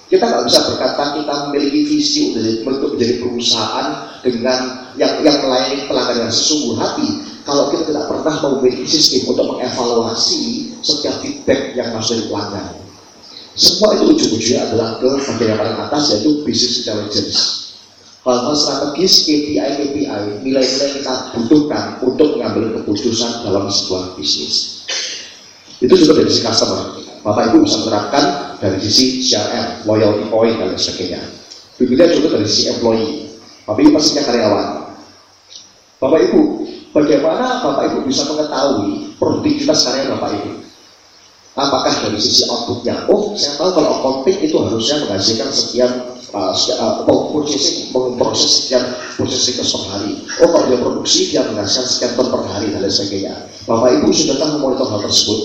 Kita 0.07 0.23
nggak 0.23 0.47
bisa 0.47 0.61
berkata 0.71 1.19
kita 1.19 1.35
memiliki 1.51 1.81
visi 1.83 2.31
untuk 2.63 2.95
menjadi 2.95 3.19
perusahaan 3.19 3.87
dengan 4.23 4.87
yang 4.95 5.19
yang 5.27 5.43
melayani 5.43 5.91
pelanggan 5.91 6.31
yang 6.31 6.33
sesungguh 6.33 6.79
hati. 6.79 7.09
Kalau 7.43 7.75
kita 7.75 7.91
tidak 7.91 8.07
pernah 8.11 8.35
memiliki 8.43 8.87
sistem 8.87 9.35
untuk 9.35 9.55
mengevaluasi 9.55 10.75
setiap 10.83 11.23
feedback 11.23 11.75
yang 11.75 11.91
masuk 11.95 12.23
dari 12.23 12.27
pelanggan. 12.31 12.67
Semua 13.57 13.89
itu 13.99 14.05
ujung-ujungnya 14.15 14.61
adalah 14.69 14.89
ke 15.01 15.09
bagian 15.11 15.49
yang 15.55 15.59
paling 15.59 15.79
atas 15.81 16.03
yaitu 16.13 16.31
business 16.47 16.85
intelligence. 16.85 17.39
Hal-hal 18.27 18.55
strategis 18.59 19.23
KPI 19.27 19.59
KPI 19.59 20.43
nilai-nilai 20.43 20.91
kita 21.03 21.15
butuhkan 21.35 22.03
untuk 22.03 22.39
mengambil 22.39 22.83
keputusan 22.83 23.47
dalam 23.47 23.71
sebuah 23.71 24.19
bisnis. 24.19 24.83
Itu 25.79 25.95
juga 25.95 26.23
dari 26.23 26.31
sisi 26.31 26.43
customer. 26.43 27.06
Bapak 27.27 27.51
Ibu 27.51 27.67
bisa 27.67 27.83
menerapkan 27.83 28.25
dari 28.63 28.79
sisi 28.79 29.19
CRM, 29.19 29.83
loyalty 29.83 30.31
point 30.31 30.55
dan 30.63 30.79
sebagainya. 30.79 31.27
Begitu 31.75 32.23
juga 32.23 32.39
dari 32.39 32.47
sisi 32.47 32.71
employee. 32.71 33.35
Bapak 33.67 33.83
Ibu 33.83 33.91
pasti 33.99 34.23
karyawan. 34.23 34.69
Bapak 35.99 36.21
Ibu, 36.31 36.41
bagaimana 36.95 37.67
Bapak 37.67 37.83
Ibu 37.91 37.99
bisa 38.07 38.31
mengetahui 38.31 39.19
produktivitas 39.19 39.91
karyawan 39.91 40.23
Bapak 40.23 40.31
Ibu? 40.39 40.67
apakah 41.57 41.93
dari 42.05 42.21
sisi 42.21 42.45
outputnya 42.53 43.09
oh 43.09 43.33
saya 43.33 43.57
tahu 43.57 43.81
kalau 43.81 43.91
accounting 43.97 44.39
itu 44.45 44.61
harusnya 44.61 45.09
menghasilkan 45.09 45.49
sekian 45.49 45.91
uh, 46.37 46.53
uh, 46.53 46.95
processing 47.09 47.97
memproses 47.97 48.69
sekian 48.69 48.85
processing 49.17 49.57
per 49.57 49.83
hari 49.89 50.13
oh 50.45 50.49
kalau 50.53 50.65
dia 50.69 50.79
produksi 50.85 51.33
dia 51.33 51.43
menghasilkan 51.49 51.89
sekian 51.89 52.13
ton 52.13 52.29
per 52.29 52.45
hari 52.53 52.69
dan 52.77 52.85
lain 52.85 52.93
sebagainya 52.93 53.35
bapak 53.65 53.89
ibu 53.97 54.13
sudah 54.13 54.37
tahu 54.37 54.51
memonitor 54.61 54.87
hal 54.93 55.01
tersebut 55.09 55.41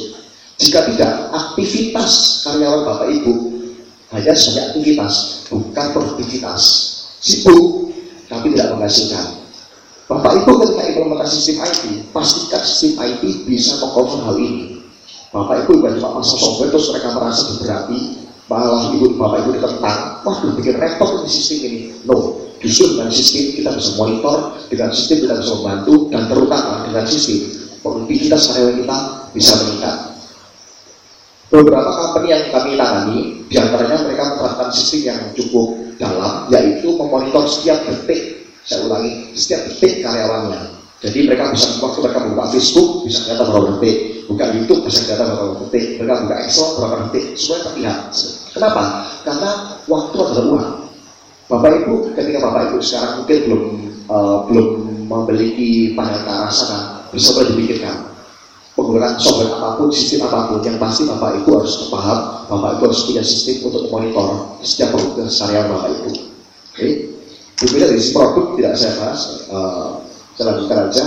jika 0.62 0.86
tidak 0.94 1.34
aktivitas 1.34 2.46
karyawan 2.46 2.86
bapak 2.86 3.10
ibu 3.10 3.34
hanya 4.14 4.38
sebagai 4.38 4.76
aktivitas 4.76 5.14
bukan 5.50 5.86
produktivitas. 5.96 6.64
Sibuk 7.22 7.94
tapi 8.28 8.54
tidak 8.54 8.78
menghasilkan. 8.78 9.42
Bapak 10.12 10.44
Ibu 10.44 10.52
ketika 10.60 10.84
implementasi 10.92 11.40
sistem 11.40 11.64
IT, 11.64 11.84
pastikan 12.12 12.60
sistem 12.68 13.00
IT 13.00 13.24
bisa 13.48 13.80
mengcover 13.80 14.28
hal 14.28 14.36
ini. 14.36 14.84
Bapak 15.32 15.64
Ibu 15.64 15.80
bukan 15.80 15.96
cuma 16.02 16.20
pasang 16.20 16.40
software 16.44 16.76
terus 16.76 16.92
mereka 16.92 17.16
merasa 17.16 17.42
diberati 17.56 18.00
malah 18.52 18.92
ibu 18.92 19.16
bapak 19.16 19.48
ibu 19.48 19.56
ditentang 19.56 20.20
wah 20.28 20.38
berpikir 20.44 20.76
repot 20.76 21.24
ini 21.24 21.30
sistem 21.32 21.60
ini. 21.72 21.80
No 22.04 22.44
justru 22.60 23.00
dengan 23.00 23.08
sistem 23.16 23.44
kita 23.56 23.70
bisa 23.72 23.92
monitor 23.96 24.38
dengan 24.68 24.92
sistem 24.92 25.24
kita 25.24 25.34
bisa 25.40 25.52
membantu 25.56 26.12
dan 26.12 26.28
terutama 26.28 26.84
dengan 26.84 27.06
sistem 27.08 27.38
produktivitas 27.80 28.52
karyawan 28.52 28.76
kita 28.84 28.98
bisa 29.32 29.54
meningkat 29.64 30.11
beberapa 31.52 31.92
company 31.92 32.28
yang 32.32 32.44
kami 32.56 32.80
tangani 32.80 33.20
di 33.52 33.56
antaranya 33.60 34.08
mereka 34.08 34.24
menerapkan 34.34 34.72
sistem 34.72 35.12
yang 35.12 35.20
cukup 35.36 35.76
dalam 36.00 36.48
yaitu 36.48 36.96
memonitor 36.96 37.44
setiap 37.46 37.84
detik 37.84 38.48
saya 38.64 38.88
ulangi 38.88 39.36
setiap 39.36 39.68
detik 39.68 40.00
karyawannya 40.00 40.82
jadi 41.02 41.20
mereka 41.26 41.50
bisa 41.50 41.82
waktu 41.82 41.98
mereka 42.06 42.30
buka 42.30 42.46
Facebook 42.54 42.90
bisa 43.10 43.26
data 43.26 43.50
berapa 43.50 43.74
detik, 43.74 43.98
buka 44.30 44.46
YouTube 44.54 44.86
bisa 44.86 45.02
data 45.10 45.34
berapa 45.34 45.58
detik, 45.66 45.98
mereka 45.98 46.16
buka 46.30 46.36
Excel 46.46 46.68
berapa 46.78 46.96
detik, 47.10 47.26
semua 47.42 47.58
terlihat. 47.66 48.00
Kenapa? 48.54 48.84
Karena 49.26 49.50
waktu 49.90 50.16
adalah 50.22 50.46
uang. 50.46 50.70
Bapak 51.50 51.72
Ibu, 51.84 51.94
ketika 52.14 52.38
Bapak 52.46 52.62
Ibu 52.70 52.78
sekarang 52.86 53.14
mungkin 53.18 53.38
belum 53.50 53.64
uh, 54.14 54.38
belum 54.46 54.68
memiliki 55.10 55.98
pandangan 55.98 56.22
ke 56.22 56.32
arah 56.32 56.54
sana, 56.54 56.80
bisa 57.10 57.34
boleh 57.34 57.50
dipikirkan 57.50 58.11
penggunaan 58.92 59.16
software 59.24 59.56
apa 59.56 59.80
pun, 59.80 59.88
sistem 59.88 60.28
apa 60.28 60.52
pun, 60.52 60.60
yang 60.68 60.76
pasti 60.76 61.08
Bapak 61.08 61.40
Ibu 61.40 61.64
harus 61.64 61.88
paham, 61.88 62.20
Bapak 62.52 62.70
Ibu 62.76 62.84
harus 62.92 63.02
punya 63.08 63.24
sistem 63.24 63.72
untuk 63.72 63.88
monitor 63.88 64.60
setiap 64.68 64.92
produk 64.92 65.32
karya 65.32 65.64
Bapak 65.64 65.90
Ibu. 65.96 66.10
Oke, 66.12 66.20
okay? 66.76 66.92
berbeda 67.56 67.86
dari 67.88 68.04
produk 68.12 68.46
tidak 68.60 68.74
saya 68.76 68.94
bahas. 69.00 69.22
Uh, 69.48 69.90
saya 70.36 70.46
lanjutkan 70.52 70.78
aja. 70.92 71.06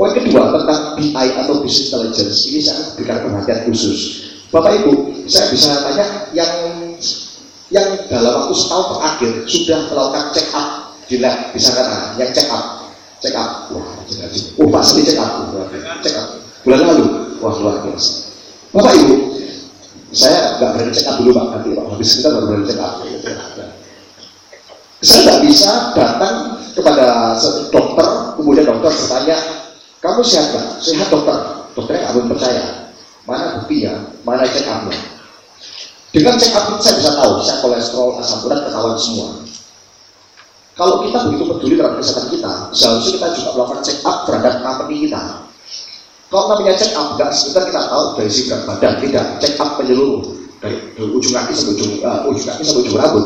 Poin 0.00 0.14
kedua 0.16 0.42
tentang 0.54 0.80
BI 0.96 1.28
atau 1.36 1.54
Business 1.60 1.90
Intelligence 1.92 2.40
ini 2.48 2.60
saya 2.64 2.80
berikan 2.96 3.16
perhatian 3.28 3.58
khusus. 3.68 4.00
Bapak 4.48 4.80
Ibu, 4.80 4.92
saya 5.28 5.46
bisa 5.52 5.72
tanya 5.84 6.06
yang 6.32 6.52
yang 7.68 7.88
dalam 8.08 8.32
waktu 8.32 8.54
setahun 8.56 8.96
terakhir 8.96 9.30
sudah 9.44 9.78
melakukan 9.92 10.24
check 10.32 10.48
up 10.56 10.96
di 11.04 11.20
lab, 11.20 11.52
bisa 11.52 11.76
kata 11.76 12.16
yang 12.16 12.32
check 12.32 12.48
up, 12.48 12.96
check 13.20 13.36
up, 13.36 13.68
wah, 13.76 13.92
oh 14.56 14.68
pasti 14.72 15.04
check 15.04 15.20
up, 15.20 15.52
check 16.00 16.16
up 16.16 16.47
bulan 16.66 16.80
lalu, 16.86 17.06
wah 17.38 17.54
luar 17.58 17.76
biasa. 17.86 18.12
Bapak 18.74 18.92
Ibu, 18.94 19.14
saya 20.14 20.58
nggak 20.58 20.70
berani 20.74 20.92
check 20.94 21.08
up 21.08 21.16
dulu 21.20 21.30
Pak, 21.36 21.46
nanti 21.52 21.68
Pak, 21.76 21.84
habis 21.92 22.08
kita 22.18 22.28
baru 22.34 22.46
berani 22.48 22.64
check. 22.66 22.80
Saya 24.98 25.18
nggak 25.22 25.40
bisa 25.46 25.72
datang 25.94 26.34
kepada 26.74 27.06
dokter, 27.70 28.08
kemudian 28.34 28.66
dokter 28.66 28.90
bertanya, 28.90 29.36
kamu 30.02 30.20
sehat 30.26 30.46
nggak? 30.54 30.66
Sehat 30.82 31.08
dokter. 31.10 31.38
Dokternya 31.74 32.10
nggak 32.10 32.26
percaya. 32.34 32.64
Mana 33.26 33.60
buktinya? 33.60 33.94
Mana 34.26 34.42
check 34.46 34.66
upnya? 34.66 34.98
Dengan 36.10 36.34
check 36.40 36.54
up 36.54 36.78
saya 36.82 36.94
bisa 36.98 37.10
tahu, 37.14 37.32
saya 37.44 37.56
kolesterol, 37.62 38.18
asam 38.18 38.42
urat 38.46 38.66
ketahuan 38.66 38.98
semua. 38.98 39.28
Kalau 40.78 41.02
kita 41.02 41.18
begitu 41.26 41.44
peduli 41.50 41.74
terhadap 41.74 41.98
kesehatan 41.98 42.26
kita, 42.30 42.52
seharusnya 42.70 43.12
kita 43.18 43.26
juga 43.34 43.50
melakukan 43.58 43.82
check 43.82 43.98
up 44.06 44.26
terhadap 44.26 44.62
company 44.62 44.94
kita. 45.06 45.22
Kalau 46.28 46.44
namanya 46.52 46.76
check 46.76 46.92
up, 46.92 47.16
nggak 47.16 47.32
sebentar 47.32 47.72
kita 47.72 47.82
tahu 47.88 48.04
dari 48.20 48.28
si 48.28 48.40
berat 48.44 48.62
badan, 48.68 48.92
tidak 49.00 49.24
check 49.40 49.56
up 49.56 49.80
menyeluruh 49.80 50.20
dari, 50.60 50.76
dari 50.92 51.08
ujung 51.08 51.32
kaki 51.32 51.52
sampai 51.56 51.72
ujung, 51.80 51.92
uh, 52.04 52.28
ujung 52.28 52.46
kaki 52.52 52.62
sampai 52.68 52.82
ujung 52.84 52.96
rambut. 53.00 53.24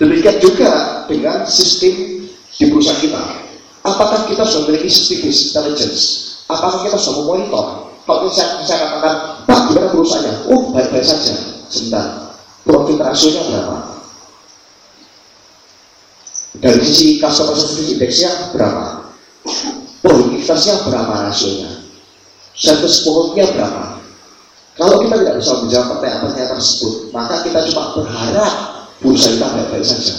Demikian 0.00 0.36
juga 0.40 1.04
dengan 1.04 1.44
sistem 1.44 2.24
di 2.56 2.64
perusahaan 2.72 2.96
kita. 2.96 3.20
Apakah 3.84 4.24
kita 4.24 4.48
sudah 4.48 4.72
memiliki 4.72 4.88
sistem 4.88 5.28
intelligence? 5.28 6.00
Apakah 6.48 6.80
kita 6.80 6.96
sudah 6.96 7.20
memonitor? 7.20 7.66
Kalau 8.08 8.32
saya, 8.32 8.64
saya 8.64 8.88
katakan, 8.88 9.14
Pak, 9.44 9.58
gimana 9.68 9.88
perusahaannya? 9.92 10.34
Oh, 10.48 10.72
baik-baik 10.72 11.04
saja. 11.04 11.36
Sebentar. 11.68 12.32
Profit 12.64 12.96
rasionya 12.96 13.40
berapa? 13.52 13.76
Dari 16.60 16.80
sisi 16.84 17.20
customer 17.20 17.56
service 17.56 17.96
indexnya 17.96 18.32
berapa? 18.56 19.12
Produktivitasnya 20.00 20.74
berapa 20.88 21.12
rasionya? 21.28 21.79
Service 22.60 23.02
quality 23.08 23.56
berapa? 23.56 23.84
Kalau 24.76 24.96
kita 25.04 25.14
tidak 25.24 25.34
bisa 25.40 25.52
menjawab 25.64 25.86
pertanyaan-pertanyaan 25.96 26.52
tersebut, 26.56 26.92
maka 27.12 27.34
kita 27.44 27.58
cuma 27.72 27.84
berharap 27.96 28.52
perusahaan 29.00 29.36
kita 29.36 29.48
baik-baik 29.56 29.84
saja. 29.84 30.16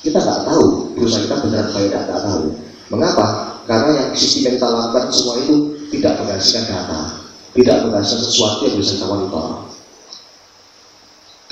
Kita 0.00 0.18
nggak 0.20 0.40
tahu 0.48 0.64
perusahaan 0.96 1.24
kita 1.28 1.36
benar 1.44 1.64
baik 1.72 1.88
nggak 1.92 2.20
tahu. 2.24 2.44
Mengapa? 2.92 3.26
Karena 3.64 3.90
yang 3.96 4.08
sistem 4.12 4.40
yang 4.44 4.54
kita 4.60 4.66
lakukan 4.68 5.04
semua 5.12 5.34
itu 5.40 5.54
tidak 5.88 6.12
menghasilkan 6.20 6.68
data 6.68 7.24
tidak 7.54 7.86
menghasilkan 7.86 8.26
sesuatu 8.26 8.60
yang 8.66 8.76
bisa 8.82 8.92
kita 8.98 9.06
monitor 9.06 9.46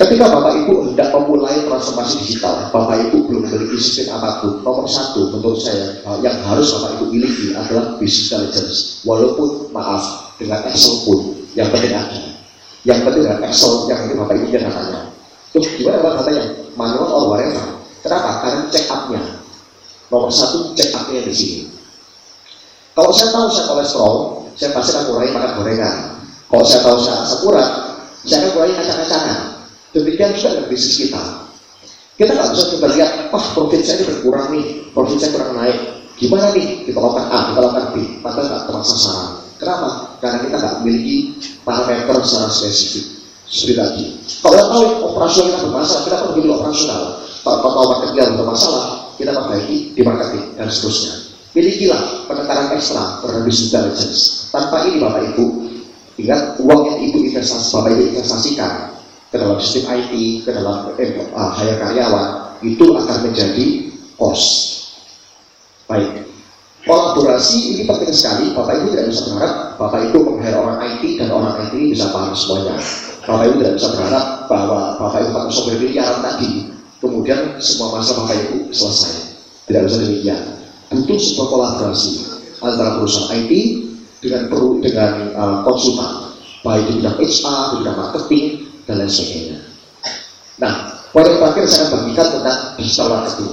ketika 0.02 0.26
bapak 0.26 0.52
ibu 0.66 0.90
hendak 0.90 1.08
memulai 1.14 1.62
transformasi 1.70 2.26
digital 2.26 2.68
bapak 2.74 3.08
ibu 3.08 3.22
belum 3.30 3.46
memiliki 3.46 3.78
sistem 3.78 4.18
apa 4.18 4.42
pun 4.42 4.58
nomor 4.66 4.86
satu 4.90 5.30
menurut 5.30 5.62
saya 5.62 6.02
yang 6.18 6.36
harus 6.42 6.74
bapak 6.74 6.98
ibu 6.98 7.04
miliki 7.14 7.54
adalah 7.54 7.96
business 8.02 8.34
intelligence 8.34 9.04
walaupun 9.06 9.70
maaf 9.70 10.34
dengan 10.42 10.60
Excel 10.66 11.06
pun 11.06 11.38
yang 11.54 11.70
penting 11.70 11.94
ada 11.94 12.18
yang 12.82 12.98
penting 13.06 13.22
dengan 13.24 13.40
Excel 13.46 13.86
yang 13.86 13.98
penting 14.02 14.18
bapak 14.18 14.34
ibu 14.42 14.46
datanya 14.50 15.00
terus 15.54 15.66
gimana 15.78 15.98
datanya 16.18 16.44
manual 16.74 17.08
or 17.08 17.24
whatever 17.36 17.82
Kenapa? 18.02 18.42
Karena 18.42 18.66
check 18.68 18.90
up-nya. 18.90 19.22
Nomor 20.10 20.28
satu 20.34 20.74
check 20.74 20.90
up-nya 20.90 21.22
di 21.22 21.32
sini. 21.32 21.60
Kalau 22.92 23.14
saya 23.14 23.30
tahu 23.32 23.46
saya 23.48 23.64
kolesterol, 23.72 24.14
saya 24.58 24.70
pasti 24.76 24.90
akan 24.92 25.04
kurangi 25.08 25.32
makan 25.32 25.50
gorengan. 25.56 25.96
Kalau 26.50 26.64
saya 26.66 26.80
tahu 26.84 26.98
saya 27.00 27.16
asam 27.24 27.40
urat, 27.48 27.70
saya 28.26 28.36
akan 28.42 28.50
kurangi 28.52 28.74
kacang-kacangan. 28.76 29.38
Demikian 29.92 30.32
juga 30.32 30.56
dengan 30.56 30.68
bisnis 30.72 30.96
kita. 31.04 31.22
Kita 32.16 32.32
nggak 32.32 32.48
bisa 32.52 32.64
coba 32.76 32.86
lihat, 32.96 33.10
wah 33.28 33.44
profit 33.52 33.80
saya 33.84 33.96
ini 34.00 34.04
berkurang 34.08 34.46
nih, 34.52 34.64
profit 34.92 35.16
saya 35.20 35.30
kurang 35.36 35.52
naik. 35.56 35.78
Gimana 36.16 36.52
nih? 36.56 36.88
Kita 36.88 36.96
lakukan 37.00 37.26
A, 37.28 37.38
kita 37.52 37.58
lakukan 37.60 37.86
B, 37.92 37.96
padahal 38.24 38.44
nggak 38.48 38.62
tepat 38.68 38.84
sasaran. 38.88 39.30
Kenapa? 39.60 39.88
Karena 40.20 40.38
kita 40.44 40.56
nggak 40.60 40.74
memiliki 40.80 41.16
parameter 41.64 42.16
secara 42.24 42.48
spesifik. 42.52 43.04
Seperti 43.52 43.74
tadi. 43.76 44.04
Kalau 44.40 44.64
tahu 44.64 44.84
operasional 45.12 45.48
kita 45.52 45.60
bermasalah, 45.68 46.02
kita 46.08 46.16
perlu 46.24 46.52
operasional. 46.56 47.02
Kalau 47.42 47.58
tahu 47.60 47.86
marketing 47.90 48.36
bermasalah, 48.38 48.84
kita 49.20 49.30
perbaiki 49.34 49.76
di 49.92 50.00
marketing 50.00 50.44
dan 50.56 50.66
seterusnya. 50.72 51.12
Milikilah 51.52 52.02
penekanan 52.32 52.72
ekstra 52.80 53.20
terhadap 53.20 53.44
business 53.44 53.68
intelligence. 53.68 54.20
Tanpa 54.48 54.88
ini 54.88 55.04
Bapak 55.04 55.36
Ibu, 55.36 55.44
ingat 56.16 56.56
uang 56.64 56.80
yang 56.88 56.98
Ibu 57.12 57.18
investasi, 57.28 57.76
Bapak 57.76 57.90
Ibu 57.92 58.02
investasikan 58.14 58.91
ke 59.32 59.40
dalam 59.40 59.56
sistem 59.56 59.96
IT, 59.96 60.12
ke 60.44 60.50
dalam 60.52 60.92
eh, 61.00 61.16
hire 61.32 61.74
karyawan, 61.80 62.60
itu 62.60 62.84
akan 62.84 63.18
menjadi 63.24 63.88
cost. 64.20 64.46
Baik, 65.88 66.28
kolaborasi 66.84 67.74
ini 67.74 67.82
penting 67.88 68.12
sekali. 68.12 68.52
Bapak 68.52 68.84
Ibu 68.84 68.86
tidak 68.92 69.08
bisa 69.08 69.22
berharap 69.32 69.56
Bapak 69.80 70.00
Ibu 70.12 70.18
meng 70.36 70.52
orang 70.52 70.78
IT 70.84 71.02
dan 71.16 71.28
orang 71.32 71.64
IT 71.64 71.72
ini 71.72 71.96
bisa 71.96 72.12
paham 72.12 72.36
semuanya. 72.36 72.76
Bapak 73.24 73.44
Ibu 73.48 73.54
tidak 73.64 73.74
bisa 73.80 73.88
berharap 73.96 74.26
bahwa 74.52 74.80
Bapak 75.00 75.18
Ibu 75.24 75.30
pakai 75.32 75.50
software 75.50 75.80
miliaran 75.80 76.20
tadi, 76.20 76.50
kemudian 77.00 77.40
semua 77.58 77.98
masalah 77.98 78.28
Bapak 78.28 78.36
Ibu 78.36 78.56
selesai. 78.68 79.14
Tidak 79.64 79.82
bisa 79.88 79.96
demikian. 80.04 80.42
Butuh 80.92 81.16
sebuah 81.16 81.48
kolaborasi 81.48 82.12
antara 82.60 83.00
perusahaan 83.00 83.32
IT 83.32 83.52
dengan 84.20 84.52
perlu 84.52 84.78
dengan 84.84 85.32
uh, 85.34 85.56
konsultan, 85.64 86.36
baik 86.62 86.84
di 86.84 86.92
bidang 87.00 87.16
HR, 87.16 87.62
di 87.72 87.76
bidang 87.80 87.96
marketing, 87.96 88.44
dan 88.86 88.94
lain 89.02 89.10
sebagainya. 89.10 89.58
Nah, 90.58 90.72
poin 91.10 91.26
terakhir 91.26 91.64
saya 91.66 91.90
akan 91.90 91.98
bagikan 92.06 92.26
tentang 92.38 92.58
digital 92.78 93.06
marketing. 93.10 93.52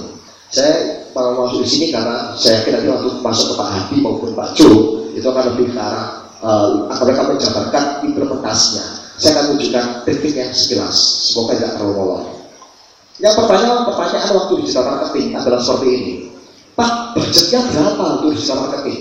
Saya 0.50 0.74
mau 1.14 1.46
masuk 1.46 1.62
di 1.66 1.70
sini 1.70 1.86
karena 1.94 2.34
saya 2.34 2.62
yakin 2.62 2.72
nanti 2.82 2.88
waktu 2.90 3.10
masuk 3.22 3.46
ke 3.54 3.56
Pak 3.58 3.70
Hadi 3.70 3.96
maupun 4.02 4.30
Pak 4.34 4.50
Jo 4.58 4.72
itu 5.14 5.26
akan 5.26 5.44
lebih 5.54 5.74
ke 5.74 5.80
arah 5.80 6.06
uh, 6.42 6.90
mereka 7.06 7.22
menjabarkan 7.28 7.84
implementasinya. 8.06 8.86
Saya 9.20 9.32
akan 9.36 9.46
tunjukkan 9.54 9.86
teknik 10.08 10.34
yang 10.40 10.52
sekilas, 10.56 10.96
semoga 11.28 11.60
tidak 11.60 11.76
terlalu 11.76 11.94
molor. 12.00 12.24
Yang 13.20 13.34
pertanyaan, 13.44 13.84
pertanyaan 13.84 14.30
waktu 14.32 14.54
digital 14.64 14.84
marketing 14.96 15.28
adalah 15.36 15.60
seperti 15.60 15.88
ini. 15.92 16.14
Pak, 16.80 16.92
budgetnya 17.20 17.60
berapa 17.68 18.04
untuk 18.16 18.32
digital 18.32 18.58
marketing? 18.64 19.00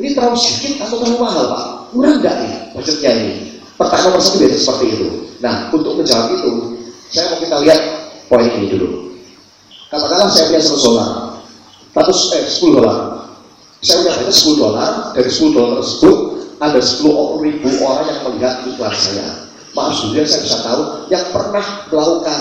Ini 0.00 0.08
terlalu 0.16 0.36
sedikit 0.40 0.88
atau 0.88 0.96
terlalu 1.04 1.18
mahal, 1.20 1.44
Pak? 1.52 1.64
Murah 1.92 2.14
nggak 2.16 2.34
nih 2.40 2.52
budgetnya 2.72 3.10
ini? 3.12 3.34
Pertanyaan 3.76 4.16
nomor 4.16 4.22
biasanya 4.24 4.56
seperti 4.56 4.86
itu. 4.88 5.08
Nah, 5.38 5.70
untuk 5.70 5.94
menjawab 5.94 6.34
itu, 6.34 6.50
saya 7.08 7.30
mau 7.32 7.38
kita 7.38 7.56
lihat 7.62 7.80
poin 8.26 8.46
ini 8.46 8.74
dulu. 8.74 9.14
Katakanlah 9.88 10.28
saya 10.28 10.52
punya 10.52 10.60
100 10.60 10.84
dolar, 10.84 11.08
100, 11.96 12.18
eh, 12.36 12.44
10 12.44 12.70
dolar. 12.76 12.96
Saya 13.78 13.96
punya 14.02 14.12
budget 14.18 14.36
10 14.36 14.56
dolar, 14.58 14.90
dari 15.14 15.30
10 15.30 15.54
dolar 15.54 15.72
tersebut 15.80 16.16
ada 16.58 16.80
10 16.82 17.38
ribu 17.46 17.68
orang 17.86 18.06
yang 18.10 18.20
melihat 18.26 18.54
iklan 18.66 18.94
saya. 18.98 19.28
Maaf 19.72 19.94
sudah 19.94 20.26
saya 20.26 20.42
bisa 20.42 20.58
tahu 20.66 20.82
yang 21.06 21.24
pernah 21.30 21.64
melakukan 21.86 22.38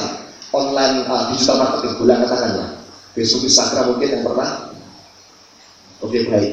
online 0.50 1.06
uh, 1.06 1.30
digital 1.30 1.56
marketing, 1.62 1.94
bulan 2.02 2.18
katakannya. 2.26 2.68
Facebook, 3.14 3.44
Instagram 3.46 3.86
mungkin 3.94 4.10
yang 4.10 4.24
pernah. 4.26 4.50
Oke, 6.02 6.18
baik. 6.30 6.52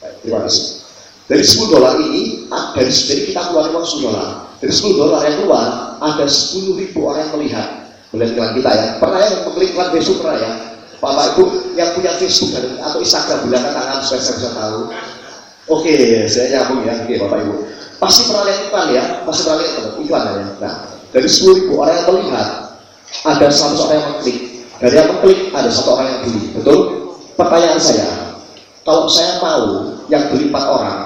baik 0.00 0.14
terima 0.24 0.40
kasih. 0.44 0.84
Dari 1.26 1.42
10 1.42 1.74
dolar 1.74 1.94
ini, 2.06 2.22
dari, 2.48 2.92
jadi 2.92 3.22
kita 3.32 3.40
keluar 3.50 3.72
uang 3.74 3.84
10 3.84 4.06
dolar. 4.06 4.45
Dari 4.66 4.74
10 4.74 4.98
dolar 4.98 5.22
yang 5.22 5.46
keluar, 5.46 5.94
ada 6.02 6.26
10 6.26 6.74
ribu 6.74 7.06
orang 7.06 7.30
melihat. 7.38 7.86
Melihat 8.10 8.34
iklan 8.34 8.50
kita 8.58 8.70
ya. 8.74 8.86
Pernah 8.98 9.18
ya 9.22 9.26
yang 9.30 9.42
mengklik 9.46 9.70
iklan 9.70 9.94
Facebook 9.94 10.18
pernah 10.26 10.42
ya? 10.42 10.50
Bapak 10.98 11.38
Ibu 11.38 11.44
yang 11.78 11.90
punya 11.94 12.10
Facebook 12.18 12.50
atau 12.82 12.98
Instagram 12.98 13.46
bulan 13.46 13.62
tangan 13.62 13.98
supaya 14.02 14.22
saya 14.26 14.34
bisa 14.42 14.50
tahu. 14.58 14.78
Oke, 15.70 15.94
saya 16.26 16.46
nyambung 16.50 16.82
ya, 16.82 16.98
oke 16.98 17.14
Bapak 17.14 17.38
Ibu. 17.46 17.54
Pasti 18.02 18.20
pernah 18.26 18.42
lihat 18.42 18.58
iklan 18.66 18.86
ya, 18.90 19.04
pasti 19.22 19.40
pernah 19.46 19.58
lihat 19.62 19.72
iklan 20.02 20.22
ya. 20.26 20.44
Nah, 20.58 20.74
dari 21.14 21.28
10 21.30 21.58
ribu 21.62 21.72
orang 21.78 21.94
yang 21.94 22.06
melihat, 22.10 22.48
ada 23.22 23.46
satu 23.54 23.86
orang 23.86 23.96
yang 24.02 24.06
mengklik. 24.18 24.38
Dari 24.82 24.94
yang 24.98 25.08
mengklik, 25.14 25.40
ada 25.54 25.70
satu 25.70 25.88
orang 25.94 26.06
yang 26.10 26.20
beli. 26.26 26.42
Betul? 26.58 26.78
Pertanyaan 27.38 27.78
saya, 27.78 28.10
kalau 28.82 29.06
saya 29.06 29.38
mau 29.38 29.94
yang 30.10 30.26
beli 30.34 30.50
empat 30.50 30.64
orang, 30.66 30.98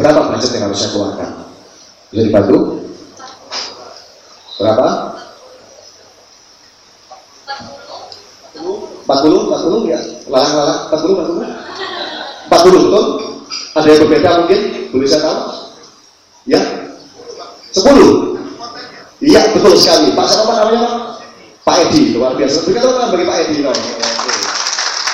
berapa 0.00 0.32
budget 0.32 0.56
yang 0.56 0.64
harus 0.72 0.80
saya 0.80 0.90
keluarkan? 0.96 1.30
Bisa 2.08 2.22
dibantu? 2.24 2.75
Berapa? 4.56 4.86
40, 9.06 9.54
40 9.54 9.86
ya, 9.86 10.00
lalang-lalang, 10.26 10.80
40, 10.90 11.46
40, 12.50 12.50
40 12.50 12.84
betul? 12.90 13.04
Ada 13.78 13.86
yang 13.86 14.00
berbeda 14.08 14.30
mungkin? 14.42 14.60
Boleh 14.90 15.06
saya 15.06 15.22
tahu? 15.22 15.38
Ya? 16.50 16.60
Sepuluh? 17.70 18.40
Iya, 19.22 19.54
betul 19.54 19.78
sekali. 19.78 20.10
Pak 20.12 20.26
siapa 20.26 20.52
namanya 20.58 20.80
Pak? 20.82 20.94
Pak 21.66 21.76
Edi, 21.88 22.14
luar 22.14 22.34
biasa. 22.34 22.66
Berikan 22.66 22.82
teman 22.82 23.10
bagi 23.14 23.26
Pak 23.26 23.36
Edi. 23.46 23.56
No. 23.62 23.72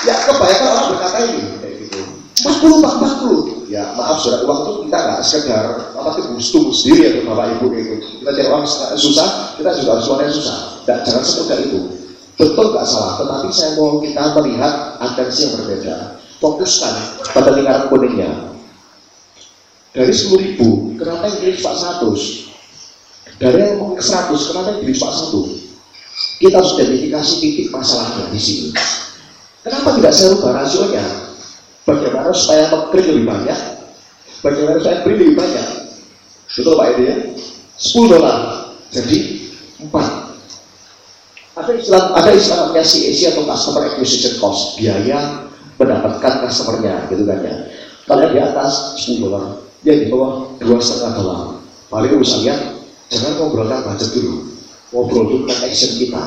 Ya, 0.03 0.15
kebanyakan 0.27 0.67
orang 0.73 0.87
berkata 0.95 1.17
ini. 1.29 1.41
40, 2.43 2.83
Pak, 2.83 2.93
40. 3.23 3.71
Ya, 3.71 3.95
maaf, 3.95 4.19
sudah 4.19 4.43
uang 4.43 4.59
itu 4.67 4.71
kita 4.85 4.97
nggak 4.99 5.21
sekedar 5.23 5.63
apa 5.95 6.09
itu 6.19 6.35
tunggu 6.51 6.71
sendiri 6.75 6.99
ya 6.99 7.11
Bapak 7.23 7.45
Ibu 7.57 7.65
gitu. 7.71 7.93
Kita 8.19 8.31
cari 8.35 8.47
uang 8.51 8.65
susah, 8.99 9.55
kita 9.55 9.69
juga 9.79 9.89
harus 9.95 10.05
uangnya 10.11 10.29
susah. 10.29 10.57
Nggak, 10.83 10.97
jangan 11.07 11.23
semudah 11.23 11.57
itu. 11.63 11.79
Betul 12.35 12.65
nggak 12.75 12.87
salah, 12.89 13.13
tetapi 13.23 13.47
saya 13.55 13.71
mau 13.79 14.03
kita 14.03 14.21
melihat 14.41 14.73
atensi 14.99 15.39
yang 15.47 15.53
berbeda. 15.63 15.95
Fokuskan 16.43 16.93
pada 17.31 17.55
lingkaran 17.55 17.87
kuningnya 17.87 18.53
dari 19.93 20.09
10 20.09 20.41
ribu, 20.41 20.97
kenapa 20.97 21.29
yang 21.29 21.37
pilih 21.37 21.57
Pak 21.61 21.75
100? 22.01 23.37
Dari 23.37 23.57
yang 23.61 23.77
mau 23.77 23.93
100, 23.93 24.49
kenapa 24.49 24.67
yang 24.73 24.79
pilih 24.81 24.97
Pak 24.97 25.13
1? 25.31 26.41
Kita 26.41 26.55
harus 26.57 26.73
identifikasi 26.81 27.33
titik 27.39 27.67
masalahnya 27.69 28.25
di 28.33 28.41
sini. 28.41 28.69
Kenapa 29.61 29.95
tidak 29.95 30.11
saya 30.11 30.33
rubah 30.33 30.51
rasionya? 30.59 31.05
Bagaimana 31.83 32.31
supaya 32.31 32.71
mengklik 32.71 33.05
lebih 33.11 33.25
banyak? 33.27 33.59
Bagaimana 34.39 34.79
saya 34.79 35.03
beri 35.03 35.15
lebih 35.19 35.35
banyak? 35.35 35.67
Betul 36.53 36.73
Pak 36.79 36.87
Edi 36.95 37.03
ya? 37.09 37.17
10 37.79 38.13
dolar, 38.13 38.37
jadi 38.93 39.17
4. 39.81 39.91
Ada 41.53 41.71
istilah, 41.75 42.03
ada 42.17 42.29
istilah 42.33 42.57
namanya 42.65 42.85
CAC 42.85 43.19
atau 43.33 43.43
Customer 43.45 43.81
Acquisition 43.89 44.33
Cost, 44.39 44.77
biaya 44.77 45.49
mendapatkan 45.77 46.45
customernya, 46.47 47.09
gitu 47.09 47.23
kan 47.25 47.39
ya. 47.41 47.55
Kalau 48.05 48.25
di 48.29 48.39
atas 48.39 48.97
10 49.03 49.21
dolar, 49.21 49.63
yang 49.83 49.99
di 49.99 50.07
bawah 50.07 50.55
dua 50.63 50.79
setengah 50.79 51.13
dolar. 51.19 51.39
Paling 51.91 52.17
bisa 52.17 52.41
lihat, 52.41 52.57
jangan 53.11 53.37
ngobrolkan 53.37 53.85
budget 53.85 54.09
dulu, 54.17 54.49
ngobrol 54.89 55.23
dulu 55.29 55.37
tentang 55.45 55.61
action 55.69 55.91
kita. 55.99 56.23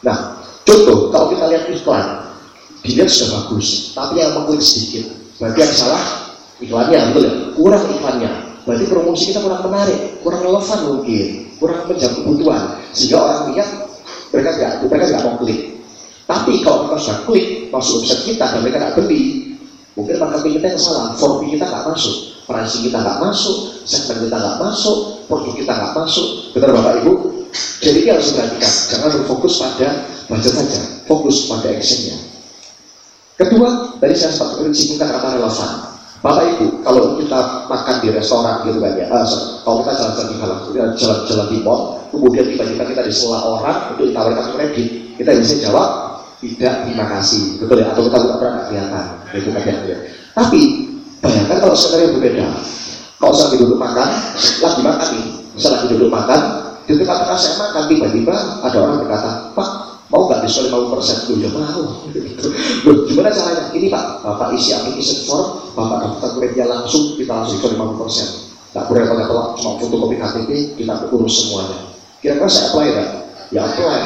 Nah, 0.00 0.40
contoh, 0.64 1.12
kalau 1.12 1.26
kita 1.34 1.44
lihat 1.50 1.64
iklan, 1.68 2.06
dilihat 2.84 3.08
sudah 3.08 3.42
bagus, 3.42 3.96
tapi 3.96 4.20
yang 4.20 4.36
mengklik 4.36 4.60
sedikit. 4.60 5.10
Berarti 5.40 5.58
yang 5.64 5.74
salah 5.74 6.04
iklannya, 6.60 6.98
betul 7.10 7.22
ya? 7.24 7.32
Kurang 7.56 7.84
iklannya. 7.90 8.30
Berarti 8.64 8.84
promosi 8.88 9.22
kita 9.32 9.40
kurang 9.40 9.60
menarik, 9.66 9.98
kurang 10.20 10.40
relevan 10.44 10.78
mungkin, 10.86 11.28
kurang 11.58 11.78
menjawab 11.88 12.14
kebutuhan. 12.20 12.62
Sehingga 12.92 13.16
orang 13.20 13.40
lihat, 13.52 13.68
mereka 14.30 14.50
nggak 14.54 14.72
mereka 14.86 15.04
nggak 15.10 15.24
mau 15.24 15.36
klik. 15.40 15.60
Tapi 16.24 16.52
kalau 16.64 16.78
kita 16.88 16.96
sudah 17.00 17.18
klik, 17.28 17.46
masuk 17.72 17.94
website 18.04 18.22
kita 18.28 18.44
dan 18.52 18.60
mereka 18.60 18.76
nggak 18.80 18.94
beli, 19.00 19.22
mungkin 19.98 20.14
marketing 20.20 20.52
kita 20.60 20.66
yang 20.76 20.80
salah, 20.80 21.06
form 21.16 21.44
kita 21.44 21.64
nggak 21.66 21.84
masuk 21.88 22.34
pricing 22.44 22.82
kita 22.88 22.98
nggak 23.00 23.18
masuk, 23.24 23.56
segmen 23.88 24.28
kita 24.28 24.36
nggak 24.36 24.56
masuk, 24.60 24.96
produk 25.28 25.52
kita 25.56 25.72
nggak 25.72 25.92
masuk. 25.96 26.26
Benar 26.52 26.70
Bapak 26.76 26.94
Ibu? 27.00 27.12
Jadi 27.80 27.98
ini 28.04 28.10
harus 28.10 28.26
diperhatikan, 28.32 28.72
jangan 28.90 29.08
berfokus 29.20 29.54
pada 29.60 29.88
budget 30.26 30.52
saja, 30.56 30.80
fokus 31.06 31.36
pada 31.46 31.68
actionnya. 31.70 32.33
Kedua, 33.34 33.98
tadi 33.98 34.14
saya 34.14 34.30
sempat 34.30 34.62
singgung 34.74 35.02
kata 35.02 35.28
relevan. 35.38 35.70
Bapak 36.24 36.44
Ibu, 36.56 36.66
kalau 36.80 37.20
kita 37.20 37.68
makan 37.68 37.96
di 38.00 38.08
restoran 38.08 38.64
gitu 38.64 38.80
kan 38.80 38.96
ya, 38.96 39.06
uh, 39.12 39.28
kalau 39.60 39.84
kita 39.84 39.92
jalan-jalan 39.92 40.56
di 40.64 40.76
jalan-jalan 40.96 41.46
di 41.52 41.58
mall, 41.60 42.00
kemudian 42.08 42.48
tiba-tiba 42.48 42.84
kita 42.96 43.02
disela 43.04 43.44
orang 43.44 43.92
untuk 43.92 44.08
ditawarkan 44.08 44.56
kredit, 44.56 44.88
kita 45.20 45.30
bisa 45.36 45.54
jawab 45.60 45.88
tidak 46.40 46.88
terima 46.88 47.04
kasih, 47.12 47.60
betul 47.60 47.76
ya? 47.76 47.92
Atau 47.92 48.08
kita 48.08 48.16
bukan 48.24 48.36
pernah 48.40 48.62
kelihatan, 48.72 49.06
gitu 49.36 49.48
kan 49.52 49.62
ya. 49.84 49.98
Tapi 50.32 50.62
Bayangkan 51.24 51.56
kalau 51.64 51.72
skenario 51.72 52.12
berbeda. 52.12 52.44
Kalau 53.16 53.32
saya 53.32 53.56
duduk 53.56 53.80
makan, 53.80 54.08
lagi 54.60 54.80
makan 54.84 55.08
nih, 55.16 55.26
saya 55.56 55.70
lagi 55.80 55.86
duduk 55.96 56.10
makan, 56.12 56.40
di 56.84 56.92
tengah-tengah 57.00 57.38
saya 57.40 57.54
makan, 57.56 57.82
tiba-tiba 57.88 58.34
ada 58.60 58.76
orang 58.84 58.96
berkata, 59.00 59.30
Pak, 59.56 59.68
mau 60.12 60.28
nggak 60.28 60.44
diskon 60.44 60.68
50 60.68 60.94
persen? 60.96 61.16
Loh, 61.28 61.36
ya 61.40 61.50
mau. 61.52 61.82
Gimana 63.08 63.28
caranya? 63.32 63.62
Ini 63.72 63.86
Pak, 63.88 64.04
Bapak 64.20 64.48
isi 64.56 64.76
application 64.76 65.24
form, 65.24 65.46
Bapak 65.72 65.96
daftar 66.04 66.28
kuliahnya 66.36 66.64
langsung, 66.68 67.16
kita 67.16 67.32
langsung 67.32 67.56
diskon 67.60 67.72
50 67.80 68.02
persen. 68.04 68.28
Nggak 68.74 68.84
boleh 68.90 69.02
kalau 69.06 69.24
kalau 69.24 69.44
cuma 69.54 69.70
fotokopi 69.78 70.16
KTP, 70.18 70.50
kita 70.76 70.94
urus 71.14 71.34
semuanya. 71.46 71.78
Kira-kira 72.18 72.48
saya 72.50 72.64
apply 72.72 72.86
ya? 72.90 73.04
Ya 73.54 73.60
apply. 73.68 74.00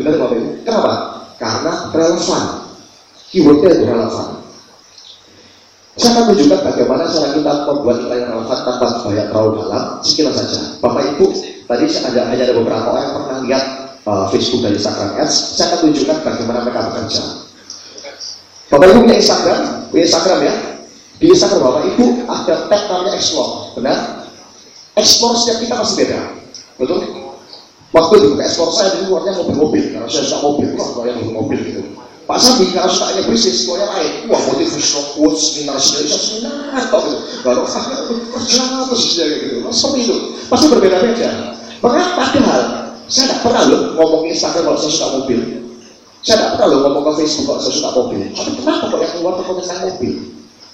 Benar 0.00 0.12
Ibu? 0.16 0.64
Kenapa? 0.64 0.92
Karena 1.36 1.72
relevan. 1.92 2.44
Keywordnya 3.28 3.70
itu 3.74 3.84
relevan. 3.84 4.28
Saya 5.92 6.08
akan 6.16 6.24
tunjukkan 6.32 6.60
bagaimana 6.72 7.04
cara 7.04 7.36
kita 7.36 7.52
membuat 7.68 7.96
iklan 8.00 8.18
yang 8.24 8.32
relevan 8.32 8.58
tanpa 8.64 8.86
bayar 9.04 9.26
terlalu 9.28 9.50
dalam, 9.60 9.84
sekilas 10.00 10.34
saja. 10.40 10.60
Bapak 10.80 11.02
Ibu, 11.04 11.26
tadi 11.68 11.84
ada, 12.00 12.20
hanya 12.32 12.42
ada 12.48 12.54
beberapa 12.56 12.86
orang 12.88 13.02
yang 13.04 13.14
pernah 13.20 13.38
lihat 13.44 13.64
uh, 14.06 14.26
Facebook 14.30 14.66
dan 14.66 14.72
Instagram 14.74 15.10
Ads, 15.18 15.36
saya 15.58 15.66
akan 15.72 15.78
tunjukkan 15.88 16.16
bagaimana 16.24 16.58
mereka 16.66 16.80
bekerja. 16.90 17.22
Bapak 18.72 18.86
Ibu 18.88 18.98
punya 19.04 19.16
Instagram, 19.20 19.60
punya 19.92 20.04
Instagram 20.08 20.38
ya. 20.48 20.54
Di 21.20 21.26
Instagram 21.30 21.60
Bapak 21.60 21.82
Ibu 21.94 22.04
ada 22.26 22.54
tab 22.66 22.82
namanya 22.90 23.12
Explore, 23.14 23.76
benar? 23.78 23.98
Explore 24.96 25.34
setiap 25.38 25.58
kita 25.62 25.74
pasti 25.78 25.94
beda, 26.02 26.18
betul? 26.76 27.00
Waktu 27.92 28.24
di 28.24 28.28
ekspor 28.40 28.72
saya 28.72 28.96
dulu 28.96 29.20
keluarnya 29.20 29.32
mobil-mobil, 29.36 29.84
karena 29.92 30.08
saya 30.08 30.24
suka 30.24 30.40
mobil, 30.40 30.72
wah 30.80 30.88
keluarnya 30.96 31.14
mobil-mobil 31.20 31.58
gitu. 31.60 31.82
Pak 32.24 32.38
Sabi 32.40 32.72
karena 32.72 32.88
suka 32.88 33.12
ini 33.12 33.22
bisnis, 33.28 33.68
keluarnya 33.68 33.88
lain, 33.92 34.12
wah 34.32 34.40
motivational 34.48 35.04
quotes, 35.12 35.52
seminar, 35.52 35.76
seminar, 35.76 36.16
seminar, 36.16 36.54
kok 36.88 37.00
gitu. 37.04 37.18
Baru 37.44 37.68
ah, 37.68 37.84
kerja 38.40 38.62
terus 38.88 39.02
gitu, 39.12 39.56
seperti 39.68 39.98
itu. 40.08 40.16
Pasti 40.48 40.66
berbeda-beda. 40.72 41.30
Makanya 41.84 42.08
padahal 42.16 42.62
saya 43.12 43.28
tidak 43.28 43.40
pernah 43.44 43.62
loh 43.68 43.80
ngomong 44.00 44.22
Instagram 44.32 44.72
kalau 44.72 44.78
saya 44.80 44.92
suka 44.96 45.08
mobil. 45.20 45.40
Saya 46.24 46.36
tidak 46.40 46.50
pernah 46.56 46.68
loh 46.72 46.78
ngomong 46.88 47.02
ke 47.04 47.12
Facebook 47.20 47.44
kalau 47.44 47.60
saya 47.60 47.74
suka 47.76 47.90
mobil. 47.92 48.20
Tapi 48.32 48.50
kenapa 48.56 48.84
kok 48.88 49.00
yang 49.04 49.12
keluar 49.12 49.32
tentang 49.36 49.56
tentang 49.60 49.80
mobil? 49.84 50.12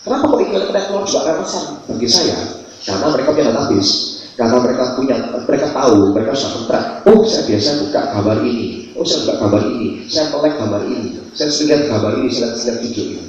Kenapa 0.06 0.22
kok 0.22 0.38
yang 0.38 0.52
keluar 0.86 1.02
juga 1.02 1.20
relevan 1.26 1.64
bagi 1.90 2.08
saya? 2.08 2.38
Karena 2.86 3.06
mereka 3.10 3.28
punya 3.34 3.44
database 3.50 3.92
karena 4.38 4.56
mereka 4.62 4.84
punya 4.94 5.16
mereka 5.50 5.66
tahu 5.74 5.96
mereka 6.14 6.30
sudah 6.38 6.50
kontrak. 6.54 6.84
Oh 7.10 7.20
saya 7.26 7.42
biasa 7.50 7.70
buka 7.82 8.00
gambar 8.14 8.38
ini. 8.46 8.66
Oh 8.94 9.02
saya 9.02 9.18
buka 9.26 9.34
gambar 9.42 9.62
ini. 9.66 9.88
Saya 10.06 10.24
melek 10.30 10.54
gambar 10.62 10.82
ini. 10.86 11.08
Saya 11.34 11.48
lihat 11.50 11.82
gambar 11.90 12.12
ini 12.22 12.28
saya 12.30 12.46
lihat 12.54 12.76
video 12.86 13.04
ini. 13.18 13.24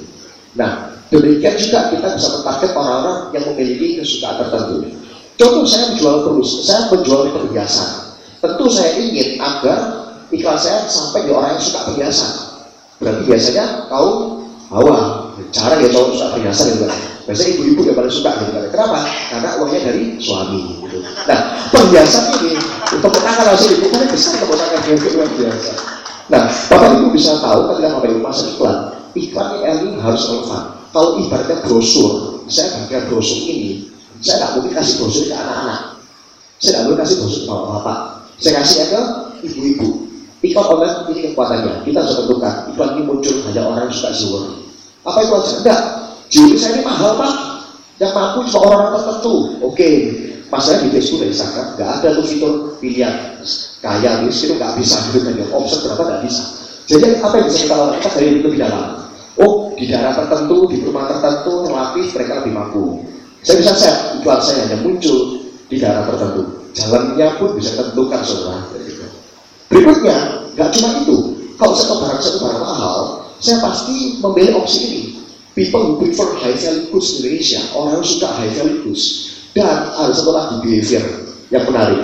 Nah 0.54 0.70
demikian 1.10 1.58
juga 1.58 1.80
kita 1.90 2.08
bisa 2.14 2.28
mentarget 2.38 2.70
orang-orang 2.78 3.18
yang 3.34 3.44
memiliki 3.50 3.98
kesukaan 3.98 4.38
tertentu. 4.38 4.86
Contoh 5.34 5.66
saya 5.66 5.90
menjual 5.90 6.16
terus. 6.30 6.50
Saya 6.62 6.80
menjual 6.94 7.22
perhiasan 7.34 8.09
tentu 8.40 8.66
saya 8.72 8.96
ingin 8.96 9.36
agar 9.36 9.78
iklan 10.32 10.58
saya 10.58 10.88
sampai 10.88 11.28
di 11.28 11.30
orang 11.30 11.56
yang 11.56 11.62
suka 11.62 11.80
perhiasan. 11.92 12.32
Berarti 13.00 13.22
biasanya 13.28 13.64
kaum 13.88 14.44
hawa 14.72 15.30
cara 15.52 15.80
ya 15.80 15.88
cowok 15.88 16.08
suka 16.16 16.28
perhiasan 16.36 16.66
gitu 16.76 16.86
biasanya 17.30 17.50
ibu-ibu 17.62 17.80
yang 17.86 17.96
paling 17.96 18.10
suka 18.10 18.30
gitu. 18.42 18.58
Kenapa? 18.74 18.98
Karena 19.30 19.50
uangnya 19.62 19.80
dari 19.86 20.04
suami 20.18 20.60
gitu. 20.82 20.98
Nah 21.30 21.40
perhiasan 21.70 22.24
ini 22.42 22.58
untuk 22.90 23.12
menangkal 23.14 23.46
hasil 23.54 23.70
ibu. 23.78 23.86
Kan 23.94 24.08
besar 24.10 24.32
kemenangan 24.42 24.82
yang 24.82 24.98
luar 25.14 25.30
biasa. 25.38 25.72
Nah 26.30 26.42
bapak 26.50 26.88
ibu 26.98 27.06
bisa 27.14 27.38
tahu 27.38 27.60
ketika 27.70 27.88
bapak 27.94 28.08
ibu 28.10 28.20
masuk 28.22 28.46
iklan 28.58 28.76
iklan 29.14 29.46
ini 29.62 29.98
harus 29.98 30.22
relevan 30.26 30.62
kalau 30.90 31.18
ibaratnya 31.18 31.56
brosur 31.66 32.42
saya 32.46 32.82
bagian 32.82 33.02
brosur 33.10 33.38
ini 33.46 33.90
saya 34.22 34.36
tidak 34.42 34.50
mungkin 34.58 34.72
kasih 34.74 34.94
brosur 34.98 35.24
ke 35.30 35.34
anak-anak. 35.34 35.80
Saya 36.58 36.70
tidak 36.70 36.82
mungkin 36.86 37.00
kasih 37.06 37.16
brosur 37.22 37.40
ke 37.46 37.50
bapak 37.50 37.98
saya 38.40 38.64
kasih 38.64 38.88
ke 38.88 39.00
ibu-ibu 39.46 39.88
iklan 40.40 40.66
online 40.66 40.96
ini 41.12 41.20
kekuatannya 41.30 41.74
kita 41.84 41.98
harus 42.00 42.16
tentukan 42.18 42.54
iklan 42.74 42.88
ini 42.96 43.02
muncul 43.04 43.34
hanya 43.46 43.62
orang 43.68 43.86
yang 43.86 43.94
suka 43.94 44.10
jewelry 44.16 44.60
apa 45.00 45.18
itu 45.24 45.32
aja? 45.32 45.52
Enggak. 45.64 45.80
Juri 46.30 46.56
saya 46.60 46.72
ini 46.78 46.82
mahal 46.84 47.16
pak. 47.16 47.32
Yang 48.00 48.12
mampu 48.16 48.38
cuma 48.48 48.58
orang-orang 48.68 48.92
tertentu. 49.00 49.34
Oke. 49.64 49.88
Masalahnya 50.50 50.82
di 50.82 50.90
Facebook 50.98 51.18
dari 51.22 51.30
Instagram 51.30 51.66
nggak 51.78 51.90
ada 51.94 52.08
tuh 52.18 52.24
fitur 52.26 52.52
pilihan 52.82 53.14
kaya 53.78 54.10
miskin 54.26 54.50
itu 54.50 54.54
nggak 54.58 54.74
bisa 54.82 54.98
gitu 55.14 55.18
kan. 55.22 55.34
Option 55.54 55.78
berapa 55.86 56.02
nggak 56.02 56.20
bisa. 56.26 56.42
Jadi 56.90 57.06
apa 57.22 57.34
yang 57.38 57.46
bisa 57.46 57.58
kita 57.62 57.74
lakukan? 57.78 58.10
Dari 58.18 58.28
lebih 58.42 58.58
dalam. 58.58 58.86
Oh, 59.38 59.72
di 59.78 59.84
daerah 59.86 60.12
tertentu, 60.18 60.66
di 60.68 60.82
rumah 60.82 61.06
tertentu, 61.06 61.70
relatif 61.70 62.12
mereka 62.18 62.32
lebih 62.42 62.52
mampu. 62.52 62.82
Saya 63.46 63.56
bisa 63.62 63.72
set 63.78 63.96
iklan 64.20 64.40
saya 64.42 64.68
hanya 64.68 64.78
muncul 64.82 65.18
di 65.70 65.76
daerah 65.78 66.02
tertentu. 66.10 66.59
Jalannya 66.74 67.28
pun 67.38 67.58
bisa 67.58 67.74
tentukan 67.78 68.22
saudara. 68.22 68.70
Berikutnya, 69.70 70.50
nggak 70.58 70.70
cuma 70.74 70.88
itu. 71.02 71.16
Kalau 71.54 71.74
saya 71.78 71.94
barang 72.02 72.20
saya 72.22 72.36
barang 72.42 72.62
mahal, 72.62 72.98
saya 73.38 73.56
pasti 73.62 74.18
memilih 74.18 74.58
opsi 74.58 74.80
ini. 74.90 75.02
People 75.54 75.82
who 75.82 75.94
prefer 76.02 76.38
high 76.42 76.56
value 76.56 76.90
goods 76.90 77.18
di 77.18 77.26
Indonesia, 77.26 77.60
orang 77.74 78.00
yang 78.00 78.06
suka 78.06 78.28
high 78.34 78.52
value 78.54 78.80
goods. 78.86 79.34
Dan 79.50 79.94
ada 79.94 80.14
satu 80.14 80.30
lagi 80.30 80.56
behavior 80.62 81.04
yang 81.50 81.66
menarik. 81.66 82.00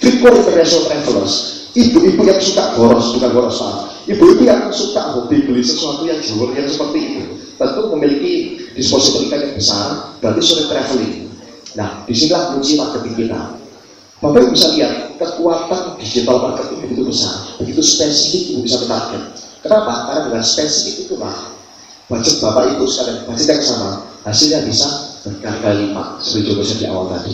Frequent 0.00 0.36
international 0.44 0.84
travelers, 0.88 1.34
ibu-ibu 1.76 2.22
yang 2.24 2.40
suka 2.40 2.76
boros, 2.76 3.16
bukan 3.16 3.30
boros 3.36 3.56
pak. 3.60 3.76
Ibu-ibu 4.08 4.42
yang 4.48 4.72
suka 4.72 5.12
hobi 5.12 5.44
beli 5.44 5.60
sesuatu 5.60 6.08
yang 6.08 6.20
yang 6.24 6.68
seperti 6.68 6.98
itu, 7.04 7.24
tentu 7.60 7.80
memiliki 7.92 8.34
disposable 8.72 9.28
income 9.28 9.44
yang 9.44 9.54
besar, 9.60 9.88
berarti 10.24 10.40
sering 10.40 10.68
traveling. 10.72 11.16
Nah, 11.76 12.02
di 12.08 12.16
sinilah 12.16 12.56
kunci 12.56 12.80
marketing 12.80 13.14
kita. 13.28 13.59
Bapak 14.20 14.52
bisa 14.52 14.76
lihat 14.76 15.16
kekuatan 15.16 15.96
digital 15.96 16.44
marketing 16.44 16.84
begitu 16.84 17.08
besar, 17.08 17.56
begitu 17.56 17.80
spesifik 17.80 18.52
ibu 18.52 18.68
bisa 18.68 18.84
menarget. 18.84 19.32
Kenapa? 19.64 20.12
Karena 20.12 20.20
dengan 20.28 20.42
spesifik 20.44 21.08
itulah 21.08 21.56
budget 22.04 22.36
Bapak 22.44 22.76
Ibu 22.76 22.84
sekalian 22.84 23.24
budget 23.24 23.48
yang 23.48 23.64
sama 23.64 23.90
hasilnya 24.28 24.68
bisa 24.68 24.88
berkali-kali 25.24 25.88
lipat 25.88 26.20
seperti 26.20 26.52
saya 26.52 26.76
di 26.76 26.86
awal 26.92 27.04
tadi. 27.16 27.32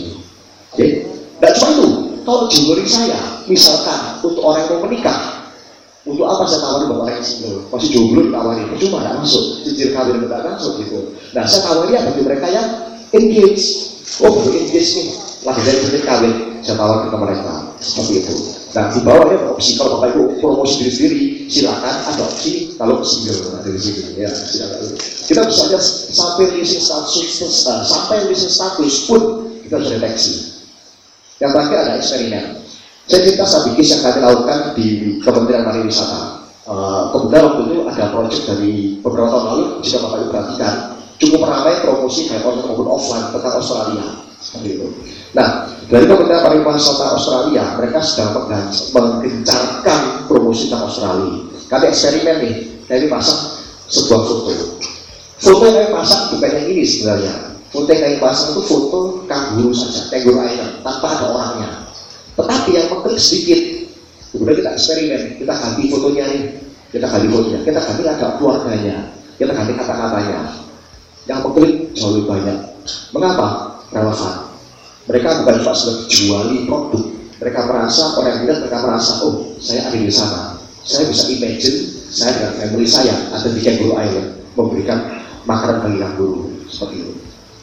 Oke, 0.71 0.87
tidak 1.11 1.51
cuma 1.59 1.69
itu. 1.75 1.87
Kalau 2.23 2.41
jewelry 2.51 2.87
saya, 2.87 3.19
misalkan 3.47 3.99
untuk 4.23 4.43
orang 4.43 4.63
yang 4.63 4.71
mau 4.79 4.79
menikah, 4.87 5.19
untuk 6.07 6.23
apa 6.23 6.43
saya 6.47 6.59
tawari 6.63 6.85
bapak 6.87 7.07
yang 7.19 7.23
single? 7.23 7.67
Masih 7.67 7.89
jomblo 7.95 8.31
ditawari, 8.31 8.63
cuma 8.79 9.03
tidak 9.03 9.15
masuk, 9.23 9.43
cicil 9.63 9.91
kawin 9.91 10.23
tidak 10.23 10.55
masuk 10.55 10.73
gitu. 10.87 10.99
Nah 11.35 11.43
saya 11.43 11.61
tawari 11.67 11.95
ya 11.95 11.99
bagi 12.07 12.21
mereka 12.23 12.47
yang 12.47 12.67
engage, 13.11 13.63
oh 14.23 14.39
engage 14.51 14.91
nih, 14.95 15.26
lagi 15.47 15.61
dari 15.63 15.79
cicil 15.79 16.03
kawin, 16.03 16.33
saya 16.59 16.75
tawar 16.75 17.07
ke 17.07 17.15
mereka 17.15 17.53
seperti 17.79 18.13
itu. 18.19 18.35
Nah 18.75 18.91
di 18.91 18.99
bawah 18.99 19.23
ada 19.31 19.37
opsi 19.55 19.79
kalau 19.79 19.97
bapak 19.97 20.11
ibu 20.13 20.23
promosi 20.43 20.83
diri 20.83 20.91
sendiri 20.91 21.19
silakan 21.47 21.95
ada 22.03 22.21
opsi 22.27 22.75
kalau 22.75 22.99
single 22.99 23.55
nah, 23.55 23.61
dari 23.63 23.79
sini 23.79 24.19
ya 24.19 24.29
silakan. 24.29 24.91
Kita 24.99 25.41
bisa 25.47 25.61
aja 25.71 25.79
sampai 26.11 26.45
listing 26.59 26.83
status 26.83 27.63
uh, 27.63 27.81
sampai 27.87 28.27
listing 28.27 28.51
status 28.51 29.07
pun 29.07 29.21
kita 29.63 29.79
bisa 29.79 29.91
deteksi. 29.95 30.33
Yang 31.39 31.51
terakhir 31.55 31.77
ada 31.79 31.91
eksperimen. 31.95 32.45
Saya 33.07 33.19
cerita 33.23 33.45
satu 33.47 33.71
bis 33.79 33.87
yang 33.95 34.01
kami 34.03 34.19
lakukan 34.19 34.59
di 34.75 34.87
Kementerian 35.23 35.63
Pariwisata. 35.63 36.21
Uh, 36.67 37.15
kemudian 37.15 37.47
waktu 37.47 37.61
itu 37.63 37.77
ada 37.87 38.03
proyek 38.11 38.41
dari 38.43 38.99
beberapa 38.99 39.31
tahun 39.31 39.45
lalu, 39.47 39.63
jika 39.79 40.03
Bapak 40.03 40.17
Ibu 40.19 40.27
perhatikan, 40.27 40.73
cukup 41.15 41.41
ramai 41.47 41.79
promosi 41.79 42.27
baik 42.27 42.43
online 42.43 42.67
maupun 42.67 42.87
offline 42.91 43.31
tentang 43.31 43.53
Australia. 43.55 44.05
Itu. 44.65 44.87
Nah, 45.37 45.69
dari 45.87 46.03
Kementerian 46.03 46.43
Pariwisata 46.43 47.15
Australia, 47.15 47.63
mereka 47.79 48.03
sedang 48.03 48.43
menggencarkan 48.91 50.27
promosi 50.27 50.67
tentang 50.67 50.89
Australia. 50.89 51.47
Kami 51.71 51.85
eksperimen 51.91 52.35
nih, 52.43 52.55
kami 52.87 53.07
pasang 53.11 53.55
sebuah 53.87 54.21
foto. 54.23 54.51
Foto 55.37 55.63
yang 55.69 55.75
kami 55.77 55.89
pasang 55.93 56.21
bukan 56.33 56.49
yang 56.57 56.65
ini 56.73 56.83
sebenarnya. 56.83 57.33
Foto 57.69 57.87
yang 57.91 58.01
kami 58.03 58.17
pasang 58.23 58.49
itu 58.55 58.61
foto 58.65 58.99
kanguru 59.27 59.71
saja, 59.75 60.09
kanguru 60.09 60.43
island, 60.43 60.73
tanpa 60.81 61.07
ada 61.07 61.25
orangnya. 61.29 61.69
Tetapi 62.35 62.69
yang 62.73 62.87
mengklik 62.91 63.19
sedikit, 63.21 63.61
kemudian 64.33 64.55
kita 64.63 64.69
eksperimen, 64.73 65.21
kita 65.37 65.53
ganti 65.53 65.83
fotonya 65.91 66.25
nih, 66.33 66.43
kita 66.91 67.05
ganti 67.07 67.27
fotonya, 67.29 67.59
kita 67.61 67.79
ganti 67.83 68.01
ada 68.07 68.27
keluarganya, 68.41 68.97
kita 69.37 69.51
ganti 69.53 69.71
kata-katanya. 69.75 70.39
Yang 71.27 71.39
mengklik 71.43 71.73
jauh 71.93 72.11
lebih 72.15 72.25
banyak. 72.31 72.57
Mengapa? 73.11 73.47
Relevan 73.91 74.46
mereka 75.07 75.41
bukan 75.41 75.55
cuma 75.63 75.73
sebagai 75.73 76.05
juali 76.11 76.55
produk. 76.67 77.03
Mereka 77.37 77.59
merasa, 77.69 78.03
orang 78.17 78.43
bilang 78.43 78.59
mereka 78.65 78.77
merasa, 78.81 79.11
oh 79.23 79.55
saya 79.61 79.87
ada 79.87 79.97
di 79.97 80.11
sana. 80.11 80.41
Saya 80.87 81.05
bisa 81.11 81.25
imagine, 81.31 81.79
saya 82.09 82.31
dengan 82.33 82.53
family 82.57 82.87
saya 82.87 83.13
ada 83.29 83.47
di 83.51 83.59
Kangaroo 83.61 83.95
Island, 83.99 84.29
memberikan 84.55 84.99
makanan 85.45 85.77
bagi 85.85 85.97
kangguru. 86.01 86.41
Seperti 86.67 86.95
itu. 87.03 87.13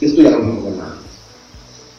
Itu 0.00 0.18
yang 0.22 0.40
lebih 0.40 0.62
mengena. 0.62 0.88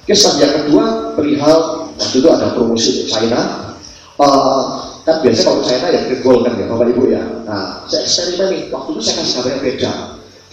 Kisah 0.05 0.37
yang 0.37 0.53
kedua, 0.53 1.13
perihal, 1.17 1.89
waktu 1.97 2.15
itu 2.21 2.29
ada 2.29 2.53
promosi 2.53 2.89
di 3.01 3.03
China. 3.09 3.73
Uh, 4.15 4.95
kan 5.03 5.19
biasa 5.19 5.41
kalau 5.43 5.61
China 5.65 5.91
ya 5.91 6.01
Wall 6.23 6.47
kan 6.47 6.55
ya, 6.55 6.65
Bapak 6.71 6.87
Ibu 6.95 7.03
ya. 7.11 7.23
Nah, 7.43 7.83
saya 7.91 8.07
eksperimen 8.07 8.47
nih, 8.53 8.61
waktu 8.71 8.89
itu 8.95 9.01
saya 9.03 9.15
kasih 9.21 9.33
kabar 9.35 9.49
yang 9.51 9.61
beda. 9.61 9.91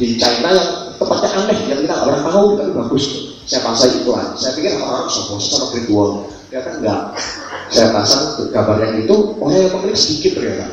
Di 0.01 0.07
China 0.19 0.51
tempatnya 1.03 1.31
aneh, 1.35 1.59
yang 1.67 1.79
kita 1.83 1.93
nggak 1.93 2.07
pernah 2.07 2.23
tahu, 2.31 2.47
tapi 2.55 2.71
bagus 2.73 3.05
saya 3.43 3.61
pasang 3.67 3.91
iklan. 4.03 4.27
Saya 4.39 4.53
pikir 4.55 4.79
orang 4.79 5.11
bisa 5.11 5.21
bosan 5.27 5.51
sama 5.51 5.67
Great 5.75 5.89
Wall. 5.91 6.11
Ternyata 6.47 6.71
enggak. 6.79 7.01
Saya 7.73 7.89
pasang 7.91 8.25
gambar 8.53 8.77
yang 8.85 8.95
itu, 9.03 9.17
orang 9.41 9.55
yang 9.57 9.73
pemilik 9.73 9.99
sedikit 9.99 10.31
ternyata. 10.39 10.67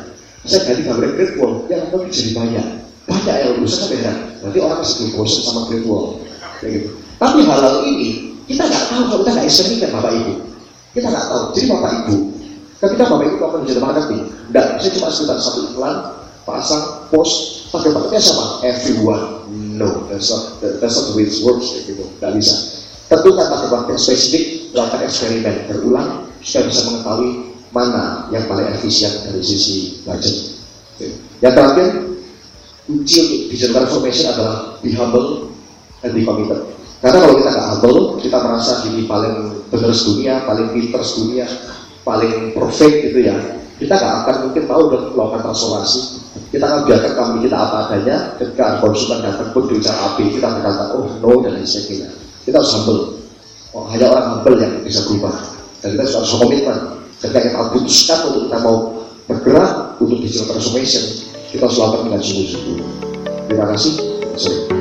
Saya 0.46 0.60
ganti 0.68 0.82
gambar 0.86 1.02
yang 1.02 1.14
Wall, 1.40 1.52
yang 1.66 1.82
pemilik 1.90 2.12
jadi 2.14 2.30
banyak. 2.36 2.66
Banyak 3.10 3.34
yang 3.34 3.50
lulusan 3.58 3.80
kan 3.80 3.88
beda. 3.90 4.12
Berarti 4.40 4.58
orang 4.62 4.78
belum 4.84 5.10
bosan 5.18 5.42
sama 5.42 5.60
Wall. 5.88 6.06
Kayak 6.60 6.70
gitu. 6.76 6.88
Tapi 7.20 7.38
hal-hal 7.44 7.76
ini, 7.84 8.08
kita 8.46 8.62
nggak 8.64 8.84
tahu 8.88 9.02
kalau 9.08 9.18
kita 9.24 9.30
nggak 9.34 9.46
eksperimen 9.48 9.90
Bapak 9.92 10.12
Ibu. 10.14 10.32
Kita 10.94 11.06
nggak 11.08 11.26
tahu. 11.26 11.42
Jadi 11.56 11.66
Bapak 11.68 11.90
Ibu, 12.04 12.14
ketika 12.80 13.04
Bapak 13.08 13.24
Ibu 13.26 13.36
akan 13.40 13.58
menjadi 13.64 13.80
marketing, 13.80 14.22
enggak, 14.52 14.66
saya 14.78 14.92
cuma 14.94 15.08
sekitar 15.10 15.36
satu 15.40 15.60
iklan, 15.72 15.96
pasang, 16.46 16.84
post, 17.10 17.34
pakai 17.74 17.90
paketnya 17.92 18.20
siapa? 18.20 18.44
Everyone. 18.64 19.39
No, 19.80 20.04
that's 20.12 20.28
not, 20.28 20.60
that's 20.60 20.96
not 21.00 21.04
the 21.08 21.14
way 21.16 21.24
it 21.24 21.32
works. 21.40 21.72
Gitu. 21.72 22.04
Gak 22.20 22.36
bisa. 22.36 22.56
Waktu 23.08 23.96
spesifik, 23.96 24.70
lakukan 24.76 25.08
eksperimen 25.08 25.66
berulang, 25.66 26.28
supaya 26.44 26.68
bisa 26.68 26.80
mengetahui 26.92 27.30
mana 27.72 28.28
yang 28.30 28.44
paling 28.44 28.68
efisien 28.76 29.10
dari 29.24 29.40
sisi 29.40 30.04
budget. 30.04 30.60
Yang 31.40 31.54
terakhir, 31.56 31.88
kunci 32.84 33.16
untuk 33.24 33.40
digital 33.50 33.74
transformation 33.82 34.26
adalah 34.30 34.56
be 34.84 34.92
humble 34.92 35.50
and 36.04 36.12
be 36.12 36.22
committed. 36.22 36.60
Karena 37.00 37.18
kalau 37.24 37.34
kita 37.40 37.50
nggak 37.50 37.68
humble, 37.72 37.98
kita 38.20 38.36
merasa 38.36 38.72
diri 38.84 39.08
paling 39.08 39.64
benar 39.72 39.90
sedunia, 39.96 40.34
paling 40.44 40.66
pinter 40.76 41.00
sedunia, 41.00 41.48
paling 42.04 42.52
perfect 42.52 43.10
gitu 43.10 43.18
ya 43.24 43.36
kita 43.80 43.96
nggak 43.96 44.14
akan 44.24 44.36
mungkin 44.48 44.64
tahu 44.68 44.82
dan 44.92 45.00
melakukan 45.16 45.40
transformasi 45.48 46.19
kita 46.54 46.64
akan 46.66 46.80
biarkan 46.86 47.12
kami 47.18 47.36
kita 47.46 47.56
apa 47.58 47.76
adanya 47.90 48.16
ketika 48.38 48.78
konsumen 48.78 49.18
datang 49.26 49.50
pun 49.50 49.66
bicara 49.66 50.14
api 50.14 50.30
kita 50.30 50.46
berkata 50.46 50.94
oh 50.94 51.10
no 51.18 51.30
dan 51.42 51.58
lain 51.58 51.66
sebagainya. 51.66 52.10
Kita 52.46 52.56
harus 52.62 52.72
humble. 52.78 53.00
Oh, 53.74 53.86
hanya 53.90 54.06
orang 54.10 54.26
humble 54.38 54.56
yang 54.58 54.72
bisa 54.82 55.02
berubah. 55.06 55.34
Dan 55.82 55.98
kita 55.98 56.02
harus 56.06 56.32
komitmen. 56.34 56.78
Ketika 57.20 57.40
kita 57.50 57.58
putuskan 57.74 58.18
untuk 58.32 58.42
kita 58.48 58.58
mau 58.64 58.76
bergerak 59.28 59.72
untuk 60.00 60.16
digital 60.24 60.56
transformation 60.56 61.30
kita 61.50 61.66
harus 61.66 61.78
lakukan 61.82 62.02
dengan 62.06 62.22
sungguh-sungguh. 62.22 62.78
Terima 63.50 63.66
kasih. 63.74 63.92
Sorry. 64.38 64.79